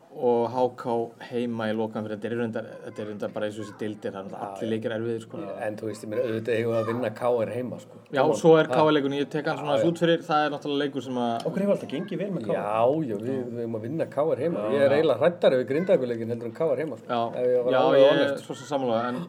og 0.10 0.50
HK 0.50 0.94
heima 1.30 1.68
í 1.70 1.74
lokan 1.78 2.04
fyrir 2.06 2.18
þetta 2.18 2.30
er 2.30 2.40
reyndar, 2.40 3.28
er 3.28 3.34
bara 3.34 3.46
eins 3.46 3.60
og 3.60 3.68
þessi 3.68 3.76
dildir 3.78 4.10
er 4.10 4.16
náttúrulega 4.26 4.48
allir 4.48 4.72
leikir 4.72 4.96
erfiðir 4.96 5.22
sko. 5.24 5.42
En 5.62 5.78
þú 5.78 5.90
veist, 5.90 6.06
ég 6.06 6.10
meina, 6.10 6.24
auðvitað 6.26 6.56
eigum 6.56 6.74
við 6.74 6.80
að 6.80 6.90
vinna 6.90 7.12
K.R. 7.20 7.52
heima, 7.54 7.80
sko. 7.84 8.00
Já, 8.18 8.22
svo 8.42 8.54
er 8.58 8.72
KV 8.72 8.96
leikurinn, 8.96 9.18
ég 9.20 9.30
tek 9.36 9.50
hann 9.52 9.60
svona 9.60 9.76
aðeins 9.76 9.92
út 9.94 10.02
fyrir 10.02 10.26
það 10.26 10.46
er 10.48 10.56
náttúrulega 10.56 10.88
leikur 10.88 11.06
sem 11.06 11.20
að 11.22 11.46
Okkur 11.50 11.64
hefur 11.64 11.76
alltaf 11.76 11.94
gengið 11.94 12.24
vel 12.24 12.30
með 12.34 12.48
KR. 12.48 12.58
Já, 12.58 12.82
já, 13.12 13.16
við, 13.22 13.38
við 13.54 13.62
eigum 13.64 13.78
að 13.80 13.86
vinna 13.86 14.10
K.R. 14.18 14.44
heima. 14.44 14.66
Ég 14.74 14.86
er 14.88 14.98
eiginlega 14.98 15.24
hrættari 15.24 15.62
við 15.62 15.70
grindaðguleikin 15.74 16.34
heldur 16.34 16.50
en 16.50 16.58
K.R. 16.58 16.84
heima, 16.84 17.00
sko. 17.04 17.08
Já, 17.14 17.22
Ef 17.40 17.54
ég 17.54 17.72
já 17.78 17.84
ég 18.02 18.24
er 18.26 18.36
svo 18.42 18.58
sem 18.58 18.72
samanlega 18.74 19.14
en 19.14 19.22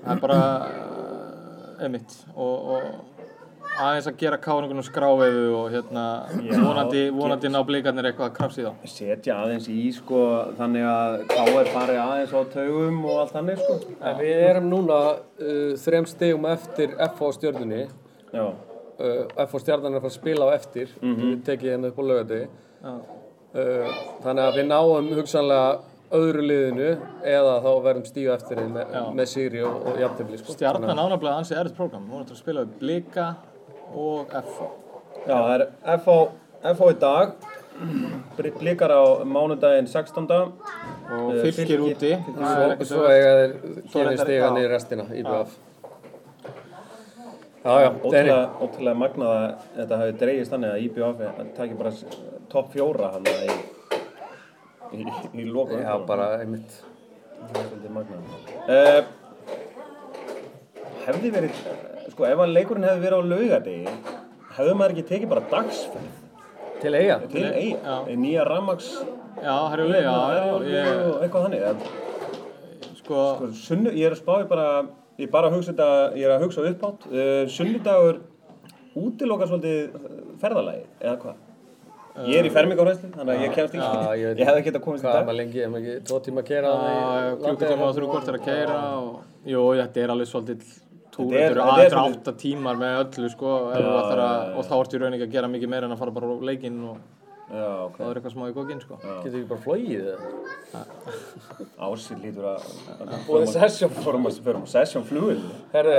það 0.00 0.12
er 0.16 0.24
bara 0.26 0.40
uh, 0.66 1.84
einmitt 1.84 2.18
og, 2.34 2.74
og 2.74 3.09
aðeins 3.78 4.08
að 4.10 4.16
gera 4.20 4.38
káningunum 4.40 4.84
skrávefu 4.84 5.44
og 5.56 5.66
hérna 5.72 6.04
vonandi, 6.48 7.02
vonandi 7.14 7.50
ná 7.52 7.58
blikarnir 7.66 8.10
eitthvað 8.10 8.32
krafs 8.36 8.58
í 8.60 8.64
þá 8.66 8.88
Setja 8.90 9.36
aðeins 9.44 9.68
í 9.72 9.84
sko 9.94 10.22
þannig 10.58 10.86
að 10.90 11.16
KR 11.30 11.70
fari 11.74 11.98
aðeins 12.00 12.34
á 12.34 12.40
taugum 12.54 12.98
og 13.04 13.20
allt 13.22 13.36
þannig 13.36 13.62
sko. 13.62 13.76
En 14.00 14.18
við 14.20 14.42
erum 14.48 14.70
núna 14.72 14.98
uh, 15.14 15.76
þrem 15.84 16.08
stegum 16.10 16.48
eftir 16.50 16.96
FH 16.96 17.30
stjörnunni. 17.38 17.84
Já. 18.34 18.46
Uh, 19.00 19.22
FH 19.46 19.62
stjarnan 19.64 19.94
er 19.94 20.00
að 20.00 20.06
fara 20.06 20.12
að 20.12 20.18
spila 20.18 20.50
á 20.50 20.56
eftir. 20.56 20.96
Við 21.00 21.38
tekið 21.46 21.76
hérna 21.76 21.92
upp 21.92 22.02
á. 22.02 22.42
Já. 22.80 22.92
Uh, 23.50 23.94
þannig 24.24 24.44
að 24.46 24.60
við 24.60 24.68
náum 24.70 25.14
hugsanlega 25.18 25.70
öðru 26.14 26.42
liðinu 26.42 26.88
eða 27.26 27.54
þá 27.62 27.70
verðum 27.84 28.06
stíu 28.08 28.32
eftir 28.34 28.60
með, 28.66 28.96
með 29.14 29.28
Sigri 29.30 29.62
og, 29.66 29.76
og 29.86 30.00
jafntefli, 30.02 30.40
sko. 30.40 30.56
Stjarnan 30.56 30.98
ánaflega 30.98 31.36
ansi 31.38 31.54
erðið 31.54 31.76
prógram 31.78 32.08
hún 32.10 32.24
ætlar 32.24 32.36
að 32.36 32.42
spila 32.42 32.64
við 32.64 32.80
blika 32.80 33.26
og 33.94 34.26
FH 34.30 34.68
Já, 35.26 35.34
það 35.36 35.54
er 35.54 35.64
FH, 35.98 36.18
FH 36.74 36.90
í 36.90 36.98
dag, 37.00 37.32
Bli- 38.36 38.52
blikar 38.60 38.92
á 38.92 39.02
mánudaginn 39.24 39.86
16. 39.88 40.26
og 40.30 41.34
Eh, 41.34 41.50
fylgir 41.52 41.80
úti 41.80 42.12
er 42.12 42.84
Svo, 42.84 43.02
eiga 43.08 43.32
þeir 43.90 44.18
stiga 44.20 44.46
já. 44.46 44.50
niður 44.54 44.70
restina 44.74 45.04
í 45.16 45.22
BF. 45.24 45.56
Já, 47.64 47.72
já. 47.84 47.90
Ótrúlega, 48.60 48.94
magnað 48.96 49.30
að 49.36 49.54
þetta 49.76 49.96
hafi 50.00 50.12
dreigist 50.20 50.52
þannig 50.52 50.70
að 50.72 50.82
IBF 50.84 51.16
taki 51.56 51.74
bara 51.74 51.90
topp 52.48 52.72
fjóra 52.72 53.10
hann 53.12 53.24
í, 53.28 53.28
í, 54.96 55.06
í 55.40 55.44
loku. 55.44 55.76
Já, 55.80 55.98
bara 56.06 56.38
einmitt. 56.40 56.78
Það 57.40 57.60
er 57.60 57.66
svolítið 57.68 57.92
magnað. 57.96 58.22
Uh, 58.68 59.02
hefði 61.06 61.30
verið, 61.34 61.60
sko 62.12 62.26
ef 62.28 62.42
að 62.44 62.52
leikurinn 62.56 62.86
hefði 62.88 63.04
verið 63.06 63.20
á 63.20 63.22
laugadegi, 63.32 63.94
hefði 64.56 64.74
maður 64.80 64.94
ekki 64.96 65.06
tekið 65.12 65.32
bara 65.34 65.46
dagsferð 65.52 66.16
Til 66.80 66.94
eiga. 66.96 67.18
til 67.28 67.42
eigi, 67.44 67.74
Já. 67.76 67.96
nýja 68.16 68.44
ramags 68.48 68.86
já, 69.42 69.56
herjulega, 69.72 70.12
já, 70.32 70.44
ég, 70.64 71.02
eitthvað 71.26 71.44
þannig. 71.44 71.84
Sko, 73.00 73.18
sko, 73.36 73.50
sunnu, 73.66 73.92
ég 73.92 74.06
er 74.08 74.14
að 74.16 74.20
spá 74.22 74.32
í 74.40 74.46
bara, 74.48 74.66
ég 75.20 75.28
er 75.28 75.32
bara 75.34 75.50
að 75.50 75.58
hugsa 75.58 75.74
þetta, 75.74 75.88
ég 76.16 76.24
er 76.24 76.34
að 76.38 76.44
hugsa 76.46 76.64
uppátt, 76.70 77.04
uh, 77.12 77.44
sunnudagur 77.52 78.20
útilokar 78.96 79.50
svolítið 79.50 79.94
ferðalagi, 80.40 80.84
eða 81.04 81.16
hvað? 81.22 81.46
Ég 82.26 82.40
er 82.40 82.48
í 82.48 82.50
fermingarhæslu, 82.52 83.08
þannig 83.14 83.36
að 83.36 83.44
ég 83.44 83.52
kemst 83.54 83.76
ekki, 83.76 83.84
Já, 84.00 84.16
ég 84.18 84.38
ég, 84.40 84.46
hefði 84.48 84.64
getað 84.66 84.82
komist 84.88 85.04
í 85.04 85.06
Hvað 85.06 85.14
er 85.14 85.20
dag. 85.20 85.28
maður 85.28 85.40
lengi, 85.44 85.60
ef 85.66 85.70
maður 85.74 85.90
ekki 85.92 86.06
tvo 86.08 86.18
tíma 86.26 86.42
að 86.42 86.48
kera 86.50 86.72
klukkutíma 87.44 87.90
þrjú 87.96 88.08
hvort 88.14 88.30
er 88.32 88.38
að 88.40 88.46
keira 88.48 88.78
og, 88.98 89.12
jú, 89.52 89.62
þetta 89.84 90.02
er 90.06 90.14
alveg 90.16 90.30
svolítið 90.32 90.72
túr, 91.14 91.30
Þetta 91.30 91.40
er- 91.40 91.50
eru 91.50 91.60
þetta 91.60 91.68
er 91.68 91.72
aðeins 91.76 91.94
svolítið- 91.94 92.20
átta 92.20 92.32
tímar 92.42 92.76
með 92.80 92.98
öllu, 93.04 93.30
sko, 93.36 93.54
ætlar 93.74 94.20
að, 94.26 94.56
og 94.56 94.64
þá 94.70 94.74
ertu 94.80 94.96
í 94.96 95.00
rauninni 95.02 95.24
að 95.26 95.32
gera 95.36 95.48
mikið 95.48 95.68
meira 95.74 95.84
en 95.90 95.94
að 95.96 95.98
fara 96.04 96.10
bara 96.18 96.26
á 96.30 96.36
leikinn 96.50 96.84
og 96.90 96.96
Já, 97.50 97.66
ok. 97.82 97.96
það 97.98 98.10
er 98.10 98.18
eitthvað 98.20 98.34
smá 98.36 98.44
í 98.46 98.52
gókinn, 98.54 98.80
sko. 98.84 98.94
Getur 99.24 99.38
ekki 99.40 99.48
bara 99.50 99.60
flogið 99.64 100.04
eða? 100.12 100.84
Ásir 101.90 102.20
lítur 102.22 102.44
að... 102.46 102.68
Og 103.26 103.46
session. 103.50 103.90
Förum 104.04 104.28
að, 104.30 104.36
förum 104.44 104.62
að 104.68 104.70
session 104.74 105.02
flugil. 105.08 105.40
Herði, 105.72 105.96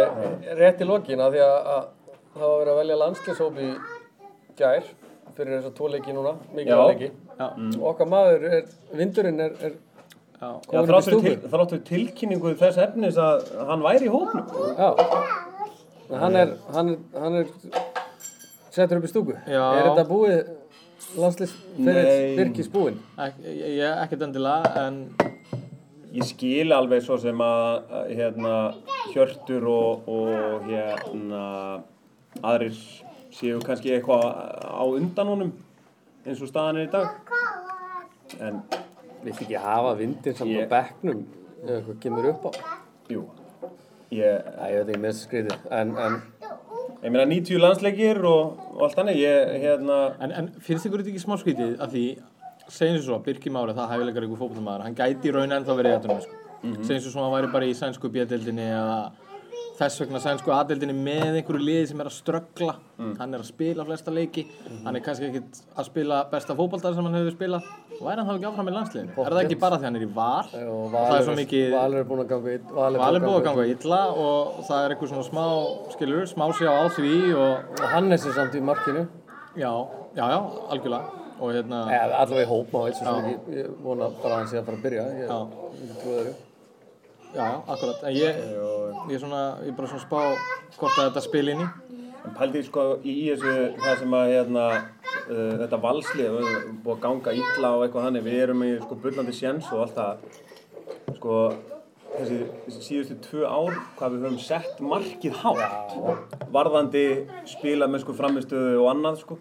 rétt 0.61 0.79
í 0.83 0.87
lokin 0.87 1.19
að 1.25 1.35
því 1.35 1.41
að, 1.43 1.57
að 1.73 1.89
það 2.37 2.45
var 2.47 2.57
verið 2.61 2.71
að 2.73 2.79
velja 2.81 2.99
landslýshóp 3.01 3.59
í 3.59 3.69
gær 4.61 4.87
fyrir 5.35 5.57
þess 5.57 5.69
að 5.71 5.75
tvo 5.81 5.89
leiki 5.91 6.15
núna, 6.15 6.33
mikið 6.55 6.81
leiki. 6.87 7.11
Já, 7.41 7.47
Okkar 7.91 8.09
maður, 8.11 8.47
er, 8.59 8.71
vindurinn 8.99 9.39
er, 9.43 9.53
er 10.41 10.47
já. 10.47 10.51
Já, 10.51 10.61
komin 10.67 10.81
upp 10.81 10.87
í 10.87 10.91
þrátt 10.91 11.05
fyrir 11.05 11.19
stúku. 11.19 11.27
til, 11.27 11.51
þrátt 11.53 11.73
fyrir 11.75 11.83
tilkynningu 11.91 12.53
þess 12.61 12.81
efnis 12.87 13.19
að 13.21 13.43
hann 13.69 13.85
væri 13.85 14.09
í. 14.09 14.13
En 16.11 16.19
Hann 16.21 16.35
er, 16.35 16.49
hann 16.75 16.89
er, 16.91 16.97
hann 17.15 17.35
er 17.39 17.45
settur 18.71 18.97
upp 18.99 19.05
í 19.07 19.11
stúku. 19.11 19.37
Já. 19.47 19.63
Er 19.77 19.85
þetta 19.91 20.07
búið 20.09 20.41
landslýs 21.21 21.53
fyrir 21.77 22.03
Nei. 22.03 22.35
virkis 22.39 22.71
búinn? 22.71 22.97
Ek, 23.19 23.37
ég, 23.45 23.77
ég 23.79 24.01
ekkert 24.05 24.25
endilega, 24.27 24.73
en 24.87 25.05
Ég 26.11 26.25
skil 26.27 26.73
alveg 26.75 27.05
svo 27.05 27.15
sem 27.23 27.39
að, 27.39 27.85
hérna, 28.11 28.55
Hjörtur 29.13 29.63
og, 29.71 30.09
og 30.11 30.65
hérna, 30.67 31.43
aðrir 32.43 32.75
séu 33.31 33.61
kannski 33.63 33.93
eitthvað 33.95 34.25
á 34.59 34.83
undan 34.83 35.31
honum 35.31 35.53
eins 36.25 36.41
og 36.43 36.51
staðan 36.51 36.81
er 36.81 36.89
í 36.89 36.91
dag. 36.91 37.31
En 38.43 38.59
Viltu 39.23 39.43
ekki 39.45 39.59
hafa 39.61 39.93
vindin 39.99 40.33
saman 40.35 40.53
Ég- 40.55 40.65
á 40.65 40.73
bekknum 40.75 41.19
ef 41.61 41.69
eitthvað 41.75 41.99
kemur 42.01 42.29
upp 42.31 42.45
á? 42.49 42.51
jú, 43.11 43.23
ég, 44.11 44.41
Æ, 44.59 44.65
ég 44.71 44.77
veit 44.81 44.89
ekki 44.89 45.01
með 45.03 45.11
þessu 45.11 45.27
skrítið. 45.27 45.57
En, 45.71 45.93
en 45.97 46.21
ég 47.03 47.11
meina 47.11 47.25
90 47.29 47.59
landsleikir 47.61 48.21
og, 48.25 48.57
og 48.75 48.81
allt 48.87 48.95
þannig. 48.97 49.19
Ég, 49.21 49.55
hérna, 49.63 49.99
En, 50.19 50.31
en 50.31 50.51
finnst 50.59 50.85
ykkur 50.89 51.03
þetta 51.03 51.13
ekki 51.13 51.23
smá 51.25 51.37
skrítið 51.41 51.75
að 51.81 51.95
því 51.95 52.05
segjum 52.71 53.01
svo 53.03 53.17
að 53.19 53.23
Birkir 53.25 53.51
Mári, 53.51 53.73
það 53.75 53.89
hæfilegar 53.93 54.25
ykkur 54.27 54.39
fótballmaður, 54.45 54.83
hann 54.87 54.95
gæti 54.95 55.27
í 55.29 55.33
raun 55.35 55.51
ennþá 55.57 55.75
verið 55.79 55.97
þetta 55.99 56.21
sko. 56.25 56.37
Mhm. 56.63 56.83
segjum 56.87 57.01
svo 57.11 57.19
að 57.19 57.25
hann 57.25 57.33
væri 57.37 57.51
bara 57.51 57.65
í 57.65 57.73
sænsku 57.77 58.09
bjöldildinni 58.13 58.67
eða 58.69 58.99
þess 59.81 60.03
vegna 60.03 60.21
sænsku 60.21 60.53
aðdeldinni 60.55 60.95
með 60.95 61.41
einhverju 61.41 61.65
liði 61.65 61.91
sem 61.91 62.01
er 62.03 62.09
að 62.09 62.17
ströggla. 62.19 62.77
Mm. 63.01 63.13
hann 63.17 63.33
er 63.33 63.41
að 63.41 63.47
spila 63.49 63.85
flesta 63.87 64.13
leiki. 64.13 64.43
Hann 64.85 64.97
er 64.97 65.01
kannski 65.01 65.29
ekkit 65.31 65.61
að 65.73 65.87
spila 65.87 66.19
besta 66.29 66.55
fótboltar 66.57 66.93
sem 66.93 67.07
hann 67.07 67.17
hefur 67.17 67.33
spilað. 67.33 67.69
Væri 68.01 68.21
hann 68.21 68.27
þá 68.29 68.33
ekki 68.35 68.49
áfram 68.49 68.69
í 68.69 68.73
landsliðinu? 68.75 69.15
Er 69.21 69.35
það 69.35 69.41
ekki 69.43 69.57
bara 69.61 69.79
því 69.79 69.87
hann 69.89 69.97
er 69.99 70.05
í 70.05 70.09
val? 70.15 70.51
Og 70.61 70.93
það 70.93 71.15
er 71.15 71.25
svo 71.27 71.37
mikið 71.37 71.73
Valur 71.75 72.01
er 72.01 72.07
búin 72.11 72.23
að 72.23 72.29
ganga 72.31 73.31
að 73.31 73.47
ganga 73.47 73.65
illa 73.73 74.01
og 74.25 74.61
það 74.69 74.85
er 74.85 74.95
eitthvað 74.95 75.13
svona 75.13 75.27
smá 75.29 75.45
skilur, 75.95 76.29
smá 76.29 76.45
sé 76.57 76.69
á 76.69 76.83
því 76.97 77.15
og 77.37 77.81
og 77.81 77.87
Hannes 77.93 78.25
er 78.25 78.37
samt 78.37 78.55
í 78.57 78.61
markinu. 78.63 79.07
Já, 79.55 79.71
já, 80.15 80.25
já, 80.31 80.39
algjörlega. 80.69 81.17
Og 81.41 81.55
hérna, 81.55 81.81
allavega 81.89 82.45
í 82.45 82.49
hóp 82.51 82.69
má 82.75 82.83
eins 82.85 83.01
og 83.01 83.07
svo 83.07 83.17
ekki 83.23 83.57
ég 83.57 83.73
vona 83.81 84.11
bara 84.21 84.37
að 84.37 84.39
hann 84.43 84.53
sé 84.53 84.61
að 84.61 84.69
fara 84.69 84.77
að 84.77 84.85
byrja. 84.85 85.09
Ég 85.25 86.50
Já. 87.31 87.43
já, 87.43 87.63
akkurat. 87.67 88.03
En 88.03 88.13
ég, 88.15 88.35
ég 89.09 89.15
er 89.15 89.19
svona, 89.23 89.41
ég 89.63 89.71
er 89.71 89.75
bara 89.77 89.87
svona 89.87 90.03
spá 90.03 90.19
hvort 90.77 90.97
að 90.97 91.09
þetta 91.09 91.23
spil 91.23 91.47
inn 91.53 91.63
í. 91.63 91.67
En 92.21 92.35
pældi 92.37 92.61
sko 92.67 92.85
í, 93.01 93.15
þessu 93.31 93.53
það 93.81 93.99
sem 94.03 94.15
að 94.17 94.31
hérna, 94.35 94.65
uh, 95.23 95.53
þetta 95.63 95.81
valslið 95.85 96.27
við 96.35 96.49
erum 96.51 96.79
búið 96.83 96.97
að 96.97 97.03
ganga 97.07 97.35
illa 97.39 97.73
og 97.75 97.85
eitthvað 97.85 98.07
þannig. 98.07 98.25
Við 98.27 98.41
erum 98.45 98.65
í 98.67 98.71
sko 98.81 98.97
bullandi 99.05 99.35
sjens 99.37 99.69
og 99.71 99.85
allt 99.85 99.95
það. 99.97 100.25
Sko 101.15 101.37
þessi, 102.11 102.41
síðustu 102.75 103.17
tvö 103.23 103.47
ár 103.47 103.79
hvað 103.97 104.17
við 104.17 104.27
höfum 104.27 104.41
sett 104.43 104.83
markið 104.83 105.39
hátt 105.41 105.95
varðandi 106.51 107.05
sko 108.03 108.17
framistöðu 108.17 108.75
og 108.83 108.91
annað 108.91 109.23
sko. 109.23 109.39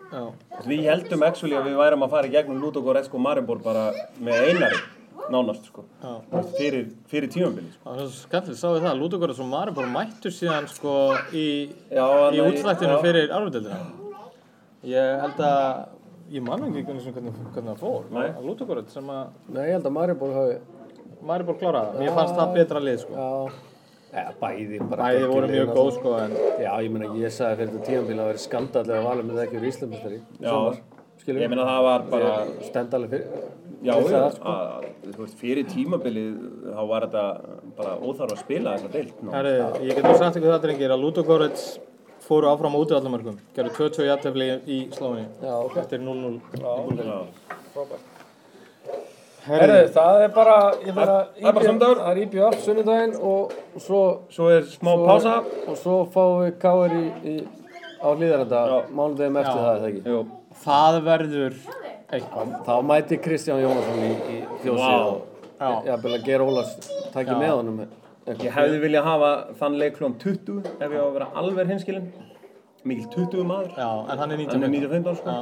Við 0.68 0.86
heldum 0.86 1.26
actually 1.26 1.58
að 1.58 1.72
við 1.72 1.82
værum 1.82 2.06
að 2.06 2.14
fara 2.14 2.30
í 2.30 2.34
gegnum 2.36 2.62
Ludogorets 2.62 3.10
og 3.10 3.24
Maribor 3.26 3.60
bara 3.64 3.90
með 4.22 4.52
einari 4.52 4.80
nánast 5.30 5.68
sko. 5.68 5.84
Fyrir, 6.56 6.90
fyrir 7.10 7.30
tímabili 7.32 7.70
sko. 7.74 7.84
Það 7.84 8.00
var 8.00 8.10
svo 8.10 8.24
skemmtilegt, 8.24 8.60
sáu 8.60 8.80
það, 8.80 8.98
Ludogorets 9.00 9.40
og 9.44 9.48
Maribor 9.50 9.88
mættu 9.92 10.32
síðan 10.34 10.68
sko 10.70 10.96
í, 11.36 11.46
í 11.92 12.42
útslættinu 12.44 12.98
fyrir 13.04 13.32
árvöldeldina. 13.36 13.80
Ég 14.90 15.24
held 15.24 15.42
að, 15.44 15.64
ég 16.32 16.44
man 16.46 16.68
ekki 16.68 16.84
hvernig, 16.88 17.08
hvernig, 17.14 17.40
hvernig 17.54 17.72
það 17.72 17.82
fór, 17.82 18.06
að 18.24 18.44
Ludogorets 18.48 18.96
sem 18.96 19.10
að 19.12 19.34
Nei, 19.50 19.64
ég 19.68 19.74
held 19.78 19.90
að 19.90 19.98
Maribor 19.98 20.36
hafi 20.38 20.60
Maribor 21.30 21.58
kláraði. 21.60 21.98
Það, 21.98 22.04
mér 22.06 22.16
fannst 22.16 22.38
það 22.38 22.54
betra 22.56 22.80
lið 22.86 23.02
sko. 23.02 23.18
já. 23.20 23.66
Eða 24.10 24.32
bæði 24.40 24.78
bara 24.90 25.04
Bæði 25.06 25.26
voru 25.30 25.48
mjög 25.50 25.68
góð 25.76 25.90
sko 25.94 26.12
en 26.18 26.32
Já, 26.58 26.70
ég 26.82 26.90
meina, 26.90 27.10
ég 27.20 27.30
sagði 27.34 27.60
fyrir 27.60 27.68
þetta 27.76 27.86
tímanbíl 27.86 28.16
að 28.16 28.30
vera 28.32 28.42
skandallega 28.42 29.04
valið 29.04 29.28
með 29.28 29.36
það 29.36 29.44
ekki 29.44 29.58
verið 29.58 29.70
Íslandmestari 29.70 30.18
ég 31.44 31.52
meina 31.52 31.66
það 31.68 31.82
var 31.86 32.06
bara 32.10 32.32
stendalega 32.66 33.12
fyrir 33.12 33.69
Já, 33.80 33.94
það, 33.96 34.24
sko. 34.34 34.54
að, 34.54 34.88
þú 35.14 35.22
veist, 35.24 35.36
fyrir 35.40 35.64
tímabilið 35.70 36.32
þá 36.76 36.80
var 36.90 37.06
þetta 37.06 37.22
bara 37.78 37.94
óþarf 38.04 38.34
að 38.34 38.42
spila 38.42 38.74
þessa 38.76 38.90
deilt 38.92 39.22
herri, 39.32 39.54
ég 39.88 39.94
get 39.96 40.04
nú 40.04 40.16
sagt 40.20 40.36
ykkur 40.36 40.52
það 40.52 40.64
drengir 40.66 40.92
að 40.96 41.00
Ludogorets 41.06 41.64
fóru 42.26 42.50
áfram 42.50 42.76
á 42.76 42.82
útöðallamörkum, 42.84 43.38
gerðu 43.56 43.72
2-2 43.78 44.04
jættefli 44.10 44.48
í 44.68 44.80
Slóni 44.94 45.24
Já, 45.42 45.54
ok. 45.64 45.78
eftir 45.82 46.02
0-0 46.04 46.36
í 46.36 46.60
Búlgari. 46.60 48.02
Herðu, 49.40 49.78
það 49.94 50.22
er 50.26 50.32
bara, 50.36 50.56
Það 50.84 50.98
er 51.00 51.78
það 51.80 52.10
er 52.10 52.18
IBF 52.26 52.58
sunnudaginn 52.66 53.14
og 53.24 53.54
svo, 53.80 54.00
Svo 54.30 54.50
er 54.52 54.66
smá 54.68 54.92
svo 54.92 55.06
pása. 55.08 55.34
og 55.64 55.78
svo 55.80 55.96
fáum 56.12 56.42
við 56.44 56.58
káir 56.60 56.92
í, 56.98 57.04
í, 57.24 57.34
á 58.04 58.08
hlýðarenda 58.12 58.60
Já. 58.68 58.76
mánudegum 58.92 59.40
eftir 59.40 59.56
Já. 59.56 59.64
það, 59.64 59.72
er 59.72 59.80
það 59.80 59.88
ekki? 59.90 60.02
Jú, 60.12 60.20
Það 60.60 60.98
verður 61.08 61.56
eitthvað. 62.10 62.54
Þá 62.66 62.72
mæti 62.90 63.18
Kristján 63.24 63.62
Jónasson 63.62 64.02
í, 64.06 64.10
í 64.34 64.38
fjósið 64.64 64.80
Vá. 64.80 64.96
og 65.68 65.86
ég 65.86 65.92
hafði 65.94 66.14
að 66.16 66.24
gera 66.26 66.48
Ólafs 66.48 66.90
takki 67.14 67.36
með 67.38 67.54
honum. 67.58 67.84
ég 68.30 68.50
hefði 68.56 68.80
viljað 68.84 69.06
hafa 69.10 69.30
þann 69.60 69.78
leik 69.80 69.96
klón 69.98 70.18
20 70.20 70.66
ef 70.80 70.90
ég 70.90 70.98
á 71.00 71.06
að 71.06 71.14
vera 71.18 71.30
alveg 71.40 71.72
hinskilin. 71.74 72.10
Mikil 72.80 73.10
20 73.12 73.44
maður. 73.44 73.72
Já, 73.76 73.88
en 74.08 74.18
hann 74.22 74.30
er 74.32 74.38
Hann 74.40 74.62
er 74.64 74.70
19. 74.72 75.04
19-15 75.04 75.16
sko. 75.18 75.34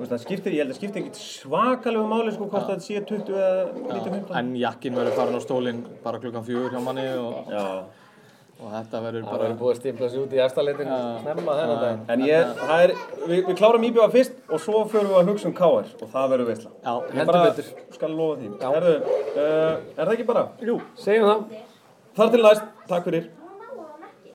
Það 0.00 0.20
skiptir, 0.22 0.54
ég 0.56 0.62
held 0.64 0.72
að 0.72 0.78
skiptir 0.78 1.02
ekkit 1.02 1.18
svakalegu 1.20 2.06
máli 2.08 2.32
sko 2.32 2.46
hvort 2.48 2.70
það 2.70 2.80
sé 2.86 3.02
20 3.04 3.34
eða 3.36 3.66
19-15. 3.90 4.30
En 4.40 4.54
jakkin 4.56 4.96
verður 4.96 5.18
farin 5.18 5.36
á 5.36 5.42
stólinn 5.44 5.82
bara 6.04 6.20
klukkan 6.22 6.46
fjögur 6.46 6.72
hjá 6.72 6.80
manni 6.86 7.04
og, 7.20 7.50
Já, 7.52 7.64
og 8.60 8.68
þetta 8.74 9.00
verður 9.06 9.22
Það 9.24 9.30
bara... 9.32 9.42
verður 9.42 9.58
búið 9.60 9.72
að 9.74 9.78
stimpla 9.80 10.08
sig 10.12 10.20
út 10.24 10.34
í 10.36 10.40
efstaleitinu 10.44 10.98
snemma 11.22 11.56
þennan 11.60 11.80
dag. 11.84 12.02
en 12.14 12.24
ég, 12.26 12.52
það 12.60 12.84
er, 12.84 12.92
við, 13.24 13.40
við 13.48 13.56
klárum 13.62 13.86
íbjöða 13.88 14.10
fyrst 14.14 14.36
og 14.52 14.60
svo 14.66 14.84
förum 14.92 15.10
við 15.14 15.18
að 15.22 15.30
hugsa 15.32 15.48
um 15.50 15.56
KR 15.60 15.90
og 16.04 16.12
það 16.14 16.30
verður 16.34 16.50
veistla. 16.52 16.70
Já, 16.84 16.92
Ég 17.00 17.18
heldur 17.20 17.32
bara 17.32 17.44
betur. 17.50 17.72
skal 17.96 18.14
lofa 18.20 18.38
því. 18.40 18.52
Herðu, 18.76 18.94
uh, 19.34 19.74
er 19.96 20.04
það 20.04 20.14
ekki 20.18 20.28
bara? 20.32 20.46
Jú. 20.70 20.78
Segjum 21.00 21.28
það. 21.30 21.60
Þar 22.20 22.32
til 22.36 22.42
næst, 22.44 22.64
takk 22.90 23.08
fyrir. 23.10 23.28